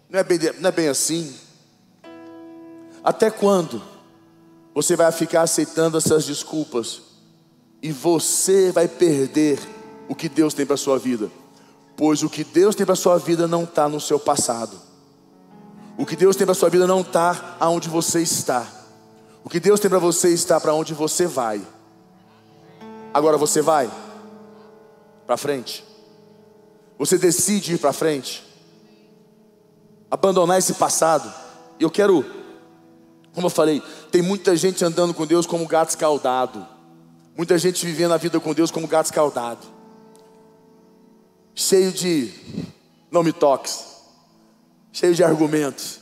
não 0.09 0.17
é 0.17 0.23
bem, 0.23 0.39
não 0.59 0.69
é 0.69 0.71
bem 0.71 0.87
assim. 0.87 1.35
Até 3.03 3.29
quando 3.29 3.83
você 4.73 4.95
vai 4.95 5.11
ficar 5.11 5.41
aceitando 5.41 5.97
essas 5.97 6.25
desculpas 6.25 7.01
e 7.81 7.91
você 7.91 8.71
vai 8.71 8.87
perder 8.87 9.59
o 10.07 10.15
que 10.15 10.29
Deus 10.29 10.53
tem 10.53 10.65
para 10.65 10.75
a 10.75 10.77
sua 10.77 10.97
vida? 10.97 11.29
Pois 11.97 12.23
o 12.23 12.29
que 12.29 12.45
Deus 12.45 12.75
tem 12.75 12.85
para 12.85 12.93
a 12.93 12.95
sua 12.95 13.17
vida 13.17 13.45
não 13.45 13.65
está 13.65 13.89
no 13.89 13.99
seu 13.99 14.17
passado. 14.17 14.79
O 15.97 16.05
que 16.05 16.15
Deus 16.15 16.37
tem 16.37 16.45
para 16.45 16.53
a 16.53 16.55
sua 16.55 16.69
vida 16.69 16.87
não 16.87 17.01
está 17.01 17.57
aonde 17.59 17.89
você 17.89 18.21
está. 18.21 18.65
O 19.43 19.49
que 19.49 19.59
Deus 19.59 19.81
tem 19.81 19.89
para 19.89 19.99
você 19.99 20.29
está 20.29 20.61
para 20.61 20.73
onde 20.73 20.93
você 20.93 21.27
vai. 21.27 21.61
Agora 23.13 23.37
você 23.37 23.61
vai 23.61 23.91
para 25.25 25.35
frente. 25.35 25.83
Você 26.97 27.17
decide 27.17 27.73
ir 27.73 27.77
para 27.77 27.93
frente, 27.93 28.43
abandonar 30.09 30.57
esse 30.57 30.73
passado. 30.73 31.31
Eu 31.79 31.89
quero, 31.89 32.25
como 33.33 33.47
eu 33.47 33.51
falei, 33.51 33.83
tem 34.11 34.21
muita 34.21 34.55
gente 34.55 34.83
andando 34.83 35.13
com 35.13 35.25
Deus 35.25 35.45
como 35.45 35.67
gato 35.67 35.89
escaldado, 35.89 36.65
muita 37.35 37.57
gente 37.57 37.85
vivendo 37.85 38.13
a 38.13 38.17
vida 38.17 38.39
com 38.39 38.53
Deus 38.53 38.71
como 38.71 38.87
gato 38.87 39.05
escaldado, 39.05 39.65
cheio 41.53 41.91
de 41.91 42.33
não 43.11 43.23
me 43.23 43.31
toques, 43.31 43.85
cheio 44.91 45.13
de 45.13 45.23
argumentos. 45.23 45.99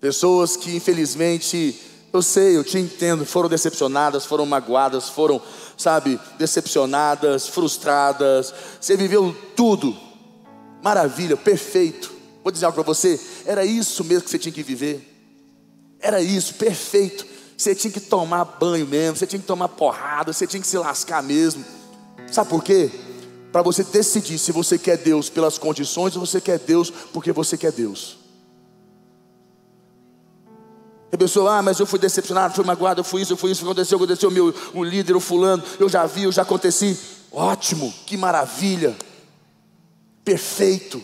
Pessoas 0.00 0.56
que 0.56 0.74
infelizmente, 0.74 1.80
eu 2.14 2.22
sei, 2.22 2.56
eu 2.56 2.62
te 2.62 2.78
entendo, 2.78 3.26
foram 3.26 3.48
decepcionadas, 3.48 4.24
foram 4.24 4.46
magoadas, 4.46 5.08
foram, 5.08 5.42
sabe, 5.76 6.20
decepcionadas, 6.38 7.48
frustradas. 7.48 8.54
Você 8.80 8.96
viveu 8.96 9.36
tudo, 9.56 9.96
maravilha, 10.80 11.36
perfeito. 11.36 12.12
Vou 12.44 12.52
dizer 12.52 12.66
algo 12.66 12.76
para 12.76 12.84
você: 12.84 13.20
era 13.44 13.64
isso 13.64 14.04
mesmo 14.04 14.22
que 14.22 14.30
você 14.30 14.38
tinha 14.38 14.52
que 14.52 14.62
viver, 14.62 15.12
era 15.98 16.20
isso, 16.20 16.54
perfeito. 16.54 17.26
Você 17.56 17.74
tinha 17.74 17.92
que 17.92 18.00
tomar 18.00 18.44
banho 18.44 18.86
mesmo, 18.86 19.16
você 19.16 19.26
tinha 19.26 19.40
que 19.40 19.46
tomar 19.46 19.68
porrada, 19.68 20.32
você 20.32 20.46
tinha 20.46 20.60
que 20.60 20.68
se 20.68 20.78
lascar 20.78 21.20
mesmo. 21.20 21.64
Sabe 22.30 22.48
por 22.48 22.62
quê? 22.62 22.90
Para 23.50 23.62
você 23.62 23.82
decidir 23.82 24.38
se 24.38 24.52
você 24.52 24.78
quer 24.78 24.98
Deus 24.98 25.28
pelas 25.28 25.58
condições 25.58 26.14
ou 26.14 26.24
você 26.24 26.40
quer 26.40 26.60
Deus 26.60 26.90
porque 27.12 27.32
você 27.32 27.56
quer 27.56 27.72
Deus. 27.72 28.23
A 31.14 31.16
pessoa, 31.16 31.58
ah, 31.58 31.62
mas 31.62 31.78
eu 31.78 31.86
fui 31.86 31.96
decepcionado, 31.96 32.54
fui 32.54 32.64
magoado, 32.64 32.98
eu 32.98 33.04
fui 33.04 33.22
isso, 33.22 33.34
eu 33.34 33.36
fui 33.36 33.52
isso, 33.52 33.62
aconteceu, 33.62 33.96
aconteceu, 33.96 34.32
meu, 34.32 34.52
o 34.74 34.82
líder, 34.82 35.14
o 35.14 35.20
fulano, 35.20 35.62
eu 35.78 35.88
já 35.88 36.04
vi, 36.06 36.24
eu 36.24 36.32
já 36.32 36.42
aconteci. 36.42 36.98
Ótimo, 37.30 37.94
que 38.04 38.16
maravilha, 38.16 38.96
perfeito. 40.24 41.00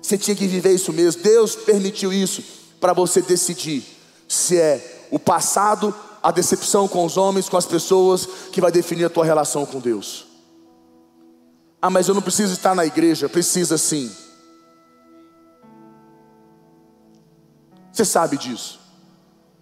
Você 0.00 0.16
tinha 0.16 0.36
que 0.36 0.46
viver 0.46 0.72
isso 0.72 0.92
mesmo. 0.92 1.20
Deus 1.20 1.56
permitiu 1.56 2.12
isso 2.12 2.44
para 2.78 2.92
você 2.92 3.20
decidir 3.20 3.82
se 4.28 4.56
é 4.56 5.08
o 5.10 5.18
passado, 5.18 5.92
a 6.22 6.30
decepção 6.30 6.86
com 6.86 7.04
os 7.04 7.16
homens, 7.16 7.48
com 7.48 7.56
as 7.56 7.66
pessoas, 7.66 8.28
que 8.52 8.60
vai 8.60 8.70
definir 8.70 9.06
a 9.06 9.10
tua 9.10 9.24
relação 9.24 9.66
com 9.66 9.80
Deus. 9.80 10.26
Ah, 11.82 11.90
mas 11.90 12.06
eu 12.06 12.14
não 12.14 12.22
preciso 12.22 12.52
estar 12.52 12.72
na 12.72 12.86
igreja. 12.86 13.28
Precisa 13.28 13.76
sim. 13.76 14.08
Você 17.96 18.04
sabe 18.04 18.36
disso. 18.36 18.78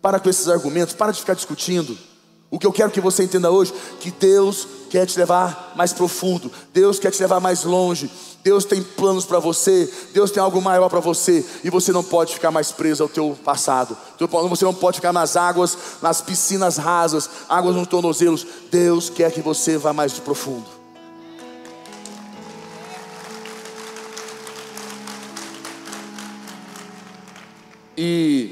Para 0.03 0.19
com 0.19 0.29
esses 0.29 0.49
argumentos, 0.49 0.93
para 0.93 1.13
de 1.13 1.21
ficar 1.21 1.35
discutindo. 1.35 1.97
O 2.51 2.59
que 2.59 2.67
eu 2.67 2.73
quero 2.73 2.91
que 2.91 3.01
você 3.01 3.23
entenda 3.23 3.49
hoje, 3.49 3.73
que 4.01 4.11
Deus 4.11 4.67
quer 4.91 5.07
te 5.07 5.17
levar 5.17 5.73
mais 5.77 5.93
profundo, 5.93 6.51
Deus 6.73 6.99
quer 6.99 7.13
te 7.13 7.21
levar 7.21 7.41
mais 7.41 7.63
longe, 7.63 8.11
Deus 8.43 8.65
tem 8.65 8.83
planos 8.83 9.25
para 9.25 9.39
você, 9.39 9.93
Deus 10.13 10.33
tem 10.33 10.43
algo 10.43 10.61
maior 10.61 10.89
para 10.89 11.01
você, 11.01 11.45
e 11.63 11.71
você 11.71 11.93
não 11.93 12.03
pode 12.03 12.35
ficar 12.35 12.51
mais 12.51 12.73
preso 12.73 13.05
ao 13.05 13.09
teu 13.09 13.39
passado. 13.45 13.97
Você 14.49 14.65
não 14.65 14.75
pode 14.75 14.97
ficar 14.97 15.13
nas 15.13 15.37
águas, 15.37 15.77
nas 16.03 16.21
piscinas 16.21 16.77
rasas, 16.77 17.31
águas 17.49 17.77
nos 17.77 17.87
tornozelos. 17.87 18.45
Deus 18.69 19.09
quer 19.09 19.31
que 19.31 19.41
você 19.41 19.79
vá 19.79 19.93
mais 19.93 20.13
profundo. 20.15 20.67
E 28.07 28.51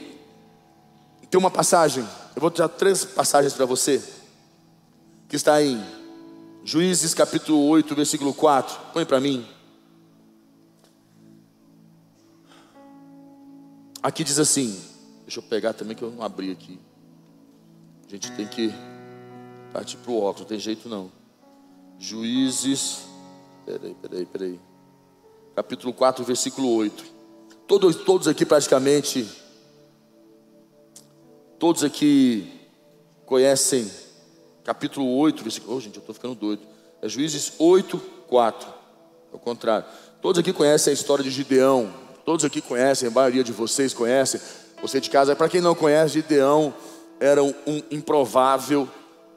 tem 1.28 1.38
uma 1.38 1.50
passagem, 1.50 2.02
eu 2.34 2.40
vou 2.40 2.48
dar 2.48 2.70
três 2.70 3.04
passagens 3.04 3.52
para 3.52 3.66
você, 3.66 4.02
que 5.28 5.36
está 5.36 5.62
em 5.62 5.78
Juízes 6.64 7.12
capítulo 7.12 7.62
8, 7.66 7.94
versículo 7.94 8.32
4. 8.32 8.92
Põe 8.94 9.04
para 9.04 9.20
mim. 9.20 9.46
Aqui 14.02 14.24
diz 14.24 14.38
assim, 14.38 14.80
deixa 15.24 15.40
eu 15.40 15.42
pegar 15.42 15.74
também 15.74 15.94
que 15.94 16.02
eu 16.02 16.10
não 16.10 16.22
abri 16.24 16.50
aqui. 16.50 16.80
A 18.06 18.10
gente 18.10 18.32
tem 18.32 18.46
que 18.46 18.72
partir 19.70 19.98
para 19.98 20.12
o 20.12 20.16
óculos, 20.16 20.40
não 20.40 20.46
tem 20.46 20.58
jeito 20.58 20.88
não. 20.88 21.12
Juízes, 21.98 23.04
peraí, 23.66 23.94
peraí, 24.00 24.24
peraí. 24.24 24.60
Capítulo 25.54 25.92
4, 25.92 26.24
versículo 26.24 26.74
8. 26.74 27.04
Todos, 27.66 27.96
todos 27.96 28.26
aqui 28.26 28.46
praticamente, 28.46 29.41
todos 31.62 31.84
aqui 31.84 32.50
conhecem 33.24 33.88
capítulo 34.64 35.16
8, 35.16 35.44
versículo. 35.44 35.76
Oh, 35.76 35.80
gente, 35.80 35.94
eu 35.94 36.00
estou 36.00 36.12
ficando 36.12 36.34
doido. 36.34 36.60
É 37.00 37.08
Juízes 37.08 37.52
8, 37.56 37.98
4. 38.26 38.68
É 39.32 39.36
o 39.36 39.38
contrário. 39.38 39.86
Todos 40.20 40.40
aqui 40.40 40.52
conhecem 40.52 40.90
a 40.90 40.94
história 40.94 41.22
de 41.22 41.30
Gideão. 41.30 41.88
Todos 42.24 42.44
aqui 42.44 42.60
conhecem, 42.60 43.06
a 43.06 43.12
maioria 43.12 43.44
de 43.44 43.52
vocês 43.52 43.94
conhecem. 43.94 44.40
Você 44.82 45.00
de 45.00 45.08
casa, 45.08 45.36
para 45.36 45.48
quem 45.48 45.60
não 45.60 45.72
conhece, 45.72 46.14
Gideão 46.14 46.74
era 47.20 47.40
um, 47.40 47.54
um 47.64 47.80
improvável. 47.92 48.88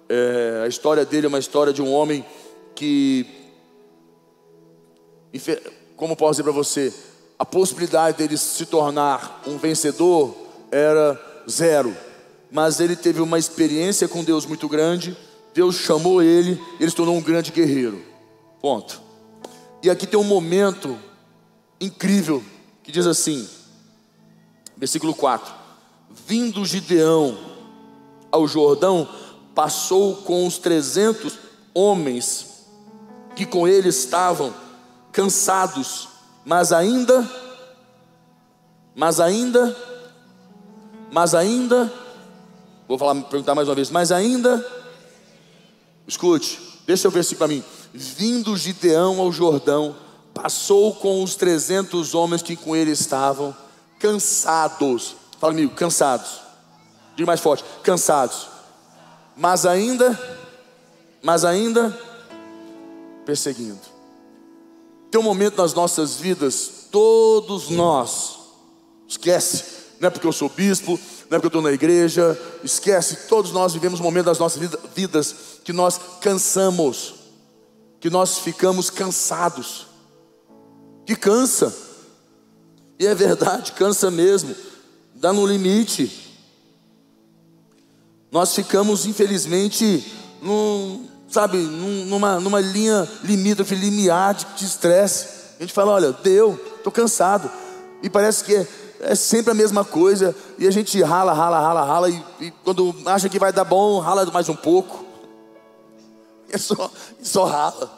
É, 0.10 0.63
a 0.65 0.67
história 0.67 1.05
dele 1.05 1.27
é 1.27 1.29
uma 1.29 1.38
história 1.38 1.72
de 1.72 1.84
um 1.84 1.94
homem 1.94 2.25
que, 2.74 3.27
como 5.96 6.15
posso 6.15 6.32
dizer 6.32 6.44
para 6.44 6.51
você, 6.51 6.91
a 7.38 7.46
possibilidade 7.46 8.17
dele 8.17 8.36
se 8.36 8.65
tornar 8.65 9.44
um 9.46 9.60
vencedor 9.60 10.36
era 10.72 11.22
zero. 11.48 11.96
Mas 12.52 12.80
ele 12.80 12.96
teve 12.96 13.22
uma 13.22 13.38
experiência 13.38 14.08
com 14.08 14.24
Deus 14.24 14.46
muito 14.46 14.68
grande. 14.68 15.16
Deus 15.54 15.75
chamou 15.75 16.22
ele, 16.22 16.62
ele 16.80 16.90
se 16.90 16.96
tornou 16.96 17.16
um 17.16 17.22
grande 17.22 17.52
guerreiro. 17.52 18.04
Ponto. 18.62 19.02
E 19.84 19.90
aqui 19.90 20.08
tem 20.08 20.20
um 20.20 20.24
momento 20.24 20.98
incrível 21.80 22.44
que 22.84 22.92
diz 22.92 23.06
assim, 23.06 23.48
versículo 24.78 25.14
4: 25.14 25.54
Vindo 26.28 26.66
Gideão 26.66 27.38
ao 28.32 28.48
Jordão, 28.48 29.08
passou 29.54 30.16
com 30.18 30.46
os 30.46 30.58
trezentos 30.58 31.38
homens 31.74 32.66
que 33.36 33.46
com 33.46 33.68
ele 33.68 33.90
estavam, 33.90 34.54
cansados 35.12 36.16
mas 36.46 36.72
ainda, 36.72 37.28
mas 38.96 39.20
ainda, 39.20 39.75
mas 41.12 41.34
ainda, 41.34 41.92
vou 42.88 42.98
falar, 42.98 43.15
perguntar 43.24 43.56
mais 43.56 43.68
uma 43.68 43.75
vez, 43.75 43.89
mas 43.89 44.12
ainda, 44.12 44.65
escute, 46.08 46.60
deixa 46.86 47.08
eu 47.08 47.12
ver 47.12 47.20
assim 47.20 47.36
para 47.36 47.48
mim, 47.48 47.63
vindo 47.94 48.56
Gideão 48.56 49.20
ao 49.20 49.32
Jordão, 49.32 49.96
passou 50.34 50.94
com 50.94 51.24
os 51.24 51.36
trezentos 51.36 52.13
homens 52.13 52.42
que 52.42 52.56
com 52.56 52.75
ele 52.75 52.92
estavam, 52.92 53.56
cansados, 54.00 55.15
fala 55.39 55.54
comigo, 55.54 55.74
cansados, 55.74 56.42
diga 57.15 57.25
mais 57.25 57.39
forte, 57.39 57.63
cansados, 57.82 58.48
mas 59.36 59.65
ainda, 59.65 60.20
mas 61.22 61.44
ainda, 61.44 61.98
perseguindo. 63.25 63.80
Tem 65.10 65.20
um 65.20 65.24
momento 65.24 65.58
nas 65.58 65.74
nossas 65.74 66.18
vidas, 66.18 66.88
todos 66.92 67.70
nós, 67.70 68.38
esquece, 69.08 69.63
não 70.00 70.08
é 70.08 70.10
porque 70.10 70.27
eu 70.27 70.34
sou 70.34 70.50
bispo, 70.50 71.00
não 71.29 71.38
é 71.38 71.39
porque 71.39 71.46
eu 71.46 71.60
estou 71.60 71.62
na 71.62 71.72
igreja, 71.72 72.39
esquece, 72.63 73.27
todos 73.27 73.51
nós 73.51 73.74
vivemos 73.74 74.00
um 74.00 74.03
momento 74.03 74.25
das 74.25 74.39
nossas 74.39 74.62
vidas 74.94 75.36
que 75.63 75.74
nós 75.74 76.00
cansamos, 76.22 77.15
que 78.00 78.10
nós 78.10 78.39
ficamos 78.39 78.89
cansados, 78.89 79.88
que 81.05 81.15
cansa, 81.15 81.74
e 83.00 83.05
é 83.05 83.15
verdade, 83.15 83.72
cansa 83.74 84.10
mesmo, 84.10 84.55
dá 85.15 85.34
no 85.34 85.46
limite. 85.46 86.24
Nós 88.32 88.53
ficamos, 88.53 89.05
infelizmente, 89.05 90.05
num, 90.41 91.08
sabe, 91.27 91.58
numa, 91.58 92.39
numa 92.39 92.60
linha 92.60 93.08
limítrofe, 93.24 93.75
limiar 93.75 94.34
de 94.34 94.65
estresse. 94.65 95.27
A 95.58 95.63
gente 95.63 95.74
fala, 95.74 95.94
olha, 95.94 96.12
deu, 96.12 96.60
estou 96.77 96.91
cansado. 96.91 97.50
E 98.01 98.10
parece 98.10 98.44
que 98.44 98.55
é, 98.55 98.67
é, 99.00 99.16
sempre 99.16 99.52
a 99.52 99.56
mesma 99.56 99.84
coisa. 99.84 100.36
E 100.58 100.68
a 100.68 100.72
gente 100.72 101.02
rala, 101.02 101.34
rala, 101.34 101.60
rala, 101.60 101.84
rala. 101.84 102.10
E, 102.10 102.24
e 102.40 102.52
quando 102.64 102.96
acha 103.06 103.30
que 103.30 103.40
vai 103.40 103.52
dar 103.52 103.64
bom, 103.64 104.00
rala 104.00 104.25
mais 104.32 104.50
um 104.50 104.56
pouco. 104.56 105.04
É 106.48 106.60
só, 106.60 106.92
só 107.22 107.46
rala. 107.46 107.92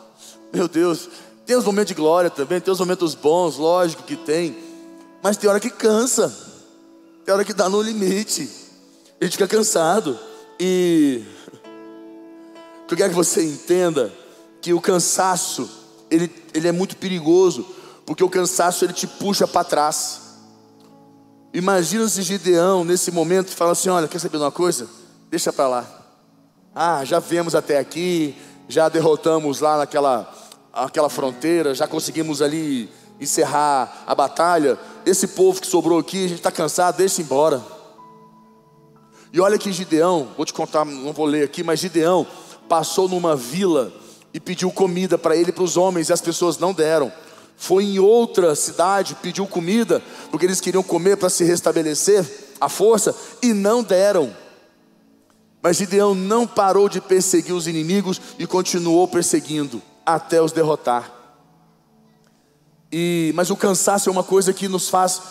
Meu 0.54 0.68
Deus. 0.70 1.10
Tem 1.46 1.56
os 1.56 1.66
momentos 1.66 1.90
de 1.90 1.94
glória 1.94 2.30
também, 2.30 2.60
tem 2.60 2.74
os 2.74 2.80
momentos 2.80 3.14
bons, 3.14 3.58
lógico 3.58 4.04
que 4.04 4.16
tem. 4.16 4.58
Mas 5.22 5.38
tem 5.38 5.50
hora 5.50 5.60
que 5.60 5.70
cansa. 5.70 6.34
Tem 7.24 7.34
hora 7.34 7.46
que 7.46 7.54
dá 7.54 7.70
no 7.70 7.82
limite. 7.82 8.50
A 9.20 9.24
gente 9.24 9.34
fica 9.34 9.48
cansado. 9.48 10.18
E 10.60 11.24
eu 12.90 12.98
quero 12.98 13.10
que 13.10 13.16
você 13.16 13.44
entenda 13.44 14.12
que 14.62 14.74
o 14.74 14.82
cansaço, 14.82 15.70
ele, 16.10 16.32
ele 16.54 16.68
é 16.68 16.72
muito 16.72 16.98
perigoso, 16.98 17.66
porque 18.06 18.24
o 18.24 18.30
cansaço 18.30 18.84
ele 18.86 18.94
te 18.94 19.08
puxa 19.08 19.48
para 19.48 19.64
trás. 19.64 20.27
Imagina 21.54 22.08
se 22.08 22.22
Gideão, 22.22 22.84
nesse 22.84 23.12
momento, 23.12 23.52
fala 23.52 23.72
assim: 23.72 23.90
Olha, 23.90 24.08
quer 24.08 24.20
saber 24.20 24.38
de 24.38 24.44
uma 24.44 24.52
coisa? 24.52 24.88
Deixa 25.30 25.52
para 25.52 25.68
lá. 25.68 25.88
Ah, 26.76 27.04
já 27.04 27.20
viemos 27.20 27.56
até 27.56 27.80
aqui, 27.80 28.36
já 28.68 28.90
derrotamos 28.90 29.60
lá 29.60 29.78
naquela 29.78 30.32
aquela 30.72 31.10
fronteira, 31.10 31.74
já 31.74 31.88
conseguimos 31.88 32.42
ali 32.42 32.90
encerrar 33.20 34.04
a 34.06 34.14
batalha. 34.14 34.78
Esse 35.06 35.30
povo 35.30 35.60
que 35.60 35.68
sobrou 35.68 36.00
aqui, 36.00 36.26
a 36.26 36.28
gente 36.28 36.38
está 36.38 36.52
cansado, 36.52 36.98
deixa 36.98 37.22
embora. 37.22 37.64
E 39.34 39.40
olha 39.40 39.58
que 39.58 39.72
Gideão, 39.72 40.30
vou 40.38 40.46
te 40.46 40.54
contar, 40.54 40.86
não 40.86 41.14
vou 41.14 41.26
ler 41.26 41.44
aqui, 41.44 41.64
mas 41.64 41.80
Gideão, 41.80 42.26
passou 42.70 43.10
numa 43.10 43.36
vila 43.36 43.92
e 44.34 44.40
pediu 44.40 44.72
comida 44.72 45.18
para 45.18 45.36
ele 45.36 45.50
e 45.50 45.54
para 45.54 45.64
os 45.64 45.78
homens, 45.78 46.10
e 46.10 46.14
as 46.14 46.22
pessoas 46.22 46.58
não 46.58 46.74
deram. 46.74 47.12
Foi 47.58 47.84
em 47.84 48.00
outra 48.00 48.56
cidade, 48.56 49.18
pediu 49.22 49.48
comida, 49.48 50.02
porque 50.30 50.46
eles 50.46 50.62
queriam 50.62 50.84
comer 50.84 51.18
para 51.18 51.30
se 51.30 51.44
restabelecer 51.44 52.24
a 52.62 52.70
força, 52.70 53.16
e 53.42 53.52
não 53.52 53.84
deram. 53.84 54.34
Mas 55.62 55.78
Gideão 55.78 56.14
não 56.14 56.46
parou 56.48 56.88
de 56.88 57.02
perseguir 57.02 57.54
os 57.54 57.68
inimigos 57.68 58.22
e 58.38 58.46
continuou 58.46 59.08
perseguindo 59.08 59.82
até 60.06 60.42
os 60.42 60.52
derrotar. 60.52 61.12
E, 62.92 63.34
mas 63.36 63.50
o 63.50 63.58
cansaço 63.58 64.08
é 64.08 64.12
uma 64.12 64.24
coisa 64.24 64.54
que 64.54 64.68
nos 64.68 64.88
faz 64.88 65.22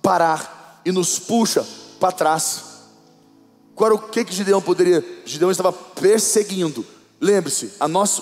parar 0.00 0.80
e 0.84 0.92
nos 0.92 1.18
puxa 1.18 1.66
para 2.00 2.12
trás. 2.12 2.64
Agora, 3.76 3.94
o 3.94 3.98
que 3.98 4.24
que 4.24 4.34
Gideão 4.34 4.62
poderia? 4.62 5.04
Gideão 5.24 5.50
estava 5.50 5.72
perseguindo. 5.72 6.86
Lembre-se, 7.22 7.72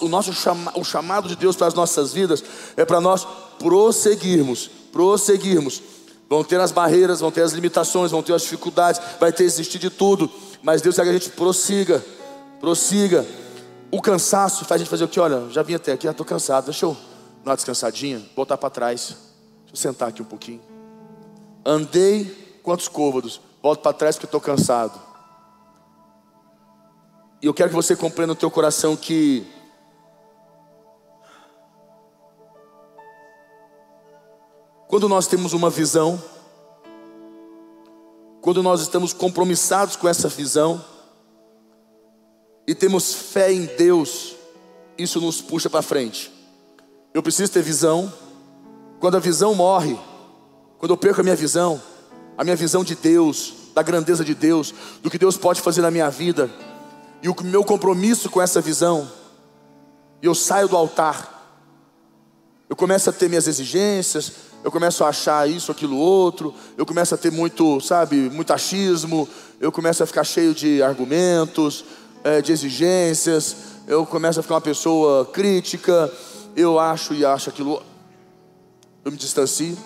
o 0.02 0.08
nosso 0.08 0.34
chama, 0.34 0.70
o 0.76 0.84
chamado 0.84 1.26
de 1.26 1.34
Deus 1.34 1.56
para 1.56 1.66
as 1.66 1.72
nossas 1.72 2.12
vidas 2.12 2.44
é 2.76 2.84
para 2.84 3.00
nós 3.00 3.26
prosseguirmos, 3.58 4.70
prosseguirmos. 4.92 5.80
Vão 6.28 6.44
ter 6.44 6.60
as 6.60 6.70
barreiras, 6.70 7.20
vão 7.20 7.32
ter 7.32 7.40
as 7.40 7.52
limitações, 7.52 8.10
vão 8.10 8.22
ter 8.22 8.34
as 8.34 8.42
dificuldades, 8.42 9.00
vai 9.18 9.32
ter 9.32 9.44
existir 9.44 9.78
de 9.78 9.88
tudo. 9.88 10.30
Mas 10.62 10.82
Deus 10.82 10.96
quer 10.96 11.04
que 11.04 11.08
a 11.08 11.12
gente 11.14 11.30
prossiga, 11.30 12.04
prossiga. 12.60 13.26
O 13.90 14.02
cansaço 14.02 14.66
faz 14.66 14.78
a 14.78 14.84
gente 14.84 14.90
fazer 14.90 15.04
o 15.04 15.08
que? 15.08 15.18
Olha, 15.18 15.48
já 15.48 15.62
vim 15.62 15.74
até 15.74 15.92
aqui, 15.92 16.04
já 16.04 16.10
estou 16.10 16.26
cansado, 16.26 16.66
deixa 16.66 16.84
eu 16.84 16.94
dar 17.42 17.52
uma 17.52 17.56
descansadinha, 17.56 18.22
voltar 18.36 18.58
para 18.58 18.68
trás. 18.68 19.16
Deixa 19.64 19.72
eu 19.72 19.76
sentar 19.76 20.10
aqui 20.10 20.20
um 20.20 20.26
pouquinho. 20.26 20.60
Andei 21.64 22.60
quantos 22.62 22.86
côvados? 22.86 23.40
Volto 23.62 23.80
para 23.80 23.94
trás 23.94 24.16
porque 24.16 24.26
estou 24.26 24.42
cansado. 24.42 25.09
E 27.42 27.46
eu 27.46 27.54
quero 27.54 27.70
que 27.70 27.74
você 27.74 27.96
compreenda 27.96 28.34
no 28.34 28.38
teu 28.38 28.50
coração 28.50 28.94
que 28.94 29.46
quando 34.86 35.08
nós 35.08 35.26
temos 35.26 35.54
uma 35.54 35.70
visão, 35.70 36.22
quando 38.42 38.62
nós 38.62 38.82
estamos 38.82 39.14
compromissados 39.14 39.96
com 39.96 40.06
essa 40.06 40.28
visão 40.28 40.84
e 42.66 42.74
temos 42.74 43.14
fé 43.14 43.50
em 43.50 43.64
Deus, 43.64 44.34
isso 44.98 45.18
nos 45.18 45.40
puxa 45.40 45.70
para 45.70 45.80
frente. 45.80 46.30
Eu 47.14 47.22
preciso 47.22 47.50
ter 47.50 47.62
visão. 47.62 48.12
Quando 49.00 49.16
a 49.16 49.20
visão 49.20 49.54
morre, 49.54 49.98
quando 50.78 50.90
eu 50.90 50.96
perco 50.96 51.22
a 51.22 51.24
minha 51.24 51.34
visão, 51.34 51.80
a 52.36 52.44
minha 52.44 52.54
visão 52.54 52.84
de 52.84 52.94
Deus, 52.94 53.54
da 53.74 53.82
grandeza 53.82 54.22
de 54.22 54.34
Deus, 54.34 54.74
do 55.02 55.10
que 55.10 55.16
Deus 55.16 55.38
pode 55.38 55.62
fazer 55.62 55.80
na 55.80 55.90
minha 55.90 56.10
vida, 56.10 56.50
e 57.22 57.28
o 57.28 57.36
meu 57.42 57.64
compromisso 57.64 58.30
com 58.30 58.40
essa 58.40 58.60
visão, 58.60 59.10
e 60.22 60.26
eu 60.26 60.34
saio 60.34 60.68
do 60.68 60.76
altar, 60.76 61.38
eu 62.68 62.76
começo 62.76 63.10
a 63.10 63.12
ter 63.12 63.28
minhas 63.28 63.48
exigências, 63.48 64.32
eu 64.62 64.70
começo 64.70 65.02
a 65.02 65.08
achar 65.08 65.48
isso, 65.48 65.72
aquilo, 65.72 65.96
outro, 65.96 66.54
eu 66.76 66.86
começo 66.86 67.14
a 67.14 67.18
ter 67.18 67.32
muito, 67.32 67.80
sabe, 67.80 68.30
muito 68.30 68.52
achismo, 68.52 69.28
eu 69.58 69.72
começo 69.72 70.02
a 70.02 70.06
ficar 70.06 70.24
cheio 70.24 70.54
de 70.54 70.82
argumentos, 70.82 71.84
é, 72.22 72.40
de 72.40 72.52
exigências, 72.52 73.56
eu 73.86 74.06
começo 74.06 74.38
a 74.38 74.42
ficar 74.42 74.54
uma 74.54 74.60
pessoa 74.60 75.24
crítica, 75.26 76.12
eu 76.54 76.78
acho 76.78 77.14
e 77.14 77.24
acho 77.24 77.50
aquilo, 77.50 77.82
eu 79.04 79.10
me 79.10 79.16
distancio, 79.16 79.76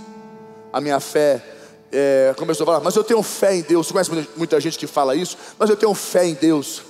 a 0.73 0.81
minha 0.81 0.99
fé 1.01 1.55
é, 1.95 2.35
começou 2.37 2.65
a 2.65 2.67
falar, 2.67 2.81
mas 2.81 2.97
eu 2.97 3.05
tenho 3.05 3.23
fé 3.23 3.55
em 3.55 3.63
Deus. 3.63 3.87
Você 3.87 3.93
conhece 3.93 4.29
muita 4.37 4.61
gente 4.61 4.77
que 4.77 4.87
fala 4.87 5.15
isso, 5.15 5.39
mas 5.57 5.71
eu 5.71 5.77
tenho 5.77 5.95
fé 5.95 6.27
em 6.27 6.35
Deus. 6.35 6.83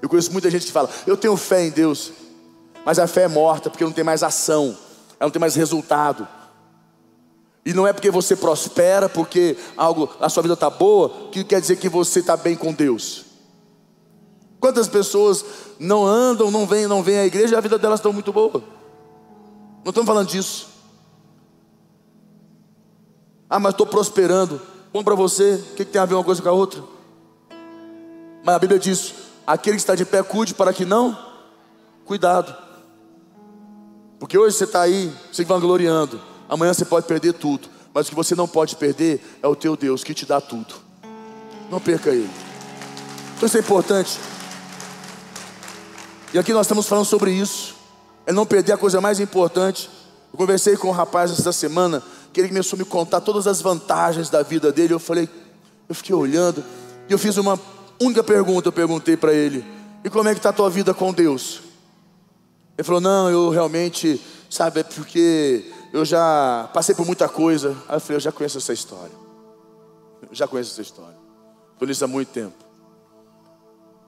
Eu 0.00 0.08
conheço 0.08 0.32
muita 0.32 0.50
gente 0.50 0.66
que 0.66 0.72
fala, 0.72 0.90
eu 1.06 1.16
tenho 1.16 1.36
fé 1.36 1.64
em 1.66 1.70
Deus, 1.70 2.12
mas 2.84 2.98
a 2.98 3.06
fé 3.06 3.22
é 3.22 3.28
morta 3.28 3.70
porque 3.70 3.84
não 3.84 3.92
tem 3.92 4.04
mais 4.04 4.22
ação, 4.22 4.76
ela 5.18 5.28
não 5.28 5.30
tem 5.30 5.40
mais 5.40 5.54
resultado. 5.54 6.26
E 7.64 7.74
não 7.74 7.86
é 7.86 7.92
porque 7.92 8.10
você 8.10 8.36
prospera, 8.36 9.08
porque 9.08 9.56
algo, 9.76 10.08
a 10.20 10.28
sua 10.28 10.42
vida 10.42 10.54
está 10.54 10.70
boa, 10.70 11.30
que 11.32 11.42
quer 11.42 11.60
dizer 11.60 11.76
que 11.76 11.88
você 11.88 12.20
está 12.20 12.36
bem 12.36 12.54
com 12.54 12.72
Deus. 12.72 13.24
Quantas 14.60 14.86
pessoas 14.86 15.44
não 15.78 16.06
andam, 16.06 16.50
não 16.50 16.66
vêm, 16.66 16.86
não 16.86 17.02
vêm 17.02 17.18
à 17.18 17.26
igreja 17.26 17.54
e 17.54 17.58
a 17.58 17.60
vida 17.60 17.76
delas 17.76 17.98
está 17.98 18.10
muito 18.12 18.32
boa? 18.32 18.62
Não 19.84 19.90
estamos 19.90 20.06
falando 20.06 20.28
disso. 20.28 20.68
Ah, 23.50 23.58
mas 23.58 23.72
estou 23.72 23.86
prosperando. 23.86 24.60
Bom 24.92 25.02
para 25.02 25.14
você, 25.14 25.54
o 25.54 25.74
que, 25.74 25.84
que 25.84 25.92
tem 25.92 26.00
a 26.00 26.04
ver 26.04 26.14
uma 26.14 26.24
coisa 26.24 26.40
com 26.40 26.48
a 26.48 26.52
outra? 26.52 26.82
Mas 28.44 28.54
a 28.54 28.58
Bíblia 28.58 28.78
diz: 28.78 29.14
aquele 29.46 29.76
que 29.76 29.82
está 29.82 29.94
de 29.94 30.04
pé, 30.04 30.22
cuide 30.22 30.54
para 30.54 30.72
que 30.72 30.84
não. 30.84 31.16
Cuidado. 32.04 32.54
Porque 34.18 34.36
hoje 34.36 34.56
você 34.56 34.64
está 34.64 34.82
aí 34.82 35.12
se 35.30 35.44
vangloriando. 35.44 36.20
Amanhã 36.48 36.72
você 36.72 36.84
pode 36.84 37.06
perder 37.06 37.34
tudo, 37.34 37.68
mas 37.92 38.06
o 38.06 38.10
que 38.10 38.14
você 38.14 38.34
não 38.34 38.48
pode 38.48 38.76
perder 38.76 39.38
é 39.42 39.46
o 39.46 39.56
teu 39.56 39.76
Deus 39.76 40.04
que 40.04 40.14
te 40.14 40.24
dá 40.24 40.40
tudo. 40.40 40.74
Não 41.70 41.80
perca 41.80 42.10
ele. 42.10 42.30
Então 43.36 43.46
isso 43.46 43.56
é 43.56 43.60
importante. 43.60 44.18
E 46.32 46.38
aqui 46.38 46.52
nós 46.52 46.66
estamos 46.66 46.86
falando 46.86 47.04
sobre 47.04 47.32
isso. 47.32 47.74
É 48.24 48.32
não 48.32 48.46
perder 48.46 48.72
a 48.72 48.76
coisa 48.78 49.00
mais 49.00 49.20
importante. 49.20 49.90
Eu 50.32 50.38
conversei 50.38 50.76
com 50.76 50.88
um 50.88 50.92
rapaz 50.92 51.30
essa 51.30 51.52
semana, 51.52 52.02
que 52.32 52.40
ele 52.40 52.48
começou 52.48 52.76
a 52.76 52.78
me 52.78 52.84
contar 52.84 53.20
todas 53.20 53.46
as 53.46 53.60
vantagens 53.60 54.28
da 54.30 54.42
vida 54.42 54.72
dele. 54.72 54.92
Eu 54.92 54.98
falei, 54.98 55.28
eu 55.88 55.94
fiquei 55.94 56.14
olhando, 56.14 56.64
e 57.08 57.12
eu 57.12 57.18
fiz 57.18 57.36
uma 57.36 57.58
única 58.00 58.22
pergunta, 58.22 58.68
eu 58.68 58.72
perguntei 58.72 59.16
para 59.16 59.32
ele: 59.32 59.64
"E 60.04 60.10
como 60.10 60.28
é 60.28 60.32
que 60.32 60.38
está 60.38 60.50
a 60.50 60.52
tua 60.52 60.70
vida 60.70 60.92
com 60.92 61.12
Deus?" 61.12 61.62
Ele 62.76 62.84
falou: 62.84 63.00
"Não, 63.00 63.30
eu 63.30 63.50
realmente, 63.50 64.20
sabe, 64.50 64.80
é 64.80 64.82
porque 64.82 65.64
eu 65.96 66.04
já 66.04 66.68
passei 66.74 66.94
por 66.94 67.06
muita 67.06 67.28
coisa. 67.28 67.70
Aí 67.88 67.96
eu 67.96 68.00
falei, 68.00 68.16
eu 68.16 68.20
já 68.20 68.32
conheço 68.32 68.58
essa 68.58 68.72
história. 68.72 69.14
Eu 70.22 70.28
já 70.34 70.46
conheço 70.46 70.72
essa 70.72 70.82
história. 70.82 71.16
Estou 71.72 71.88
nisso 71.88 72.04
há 72.04 72.08
muito 72.08 72.28
tempo. 72.28 72.54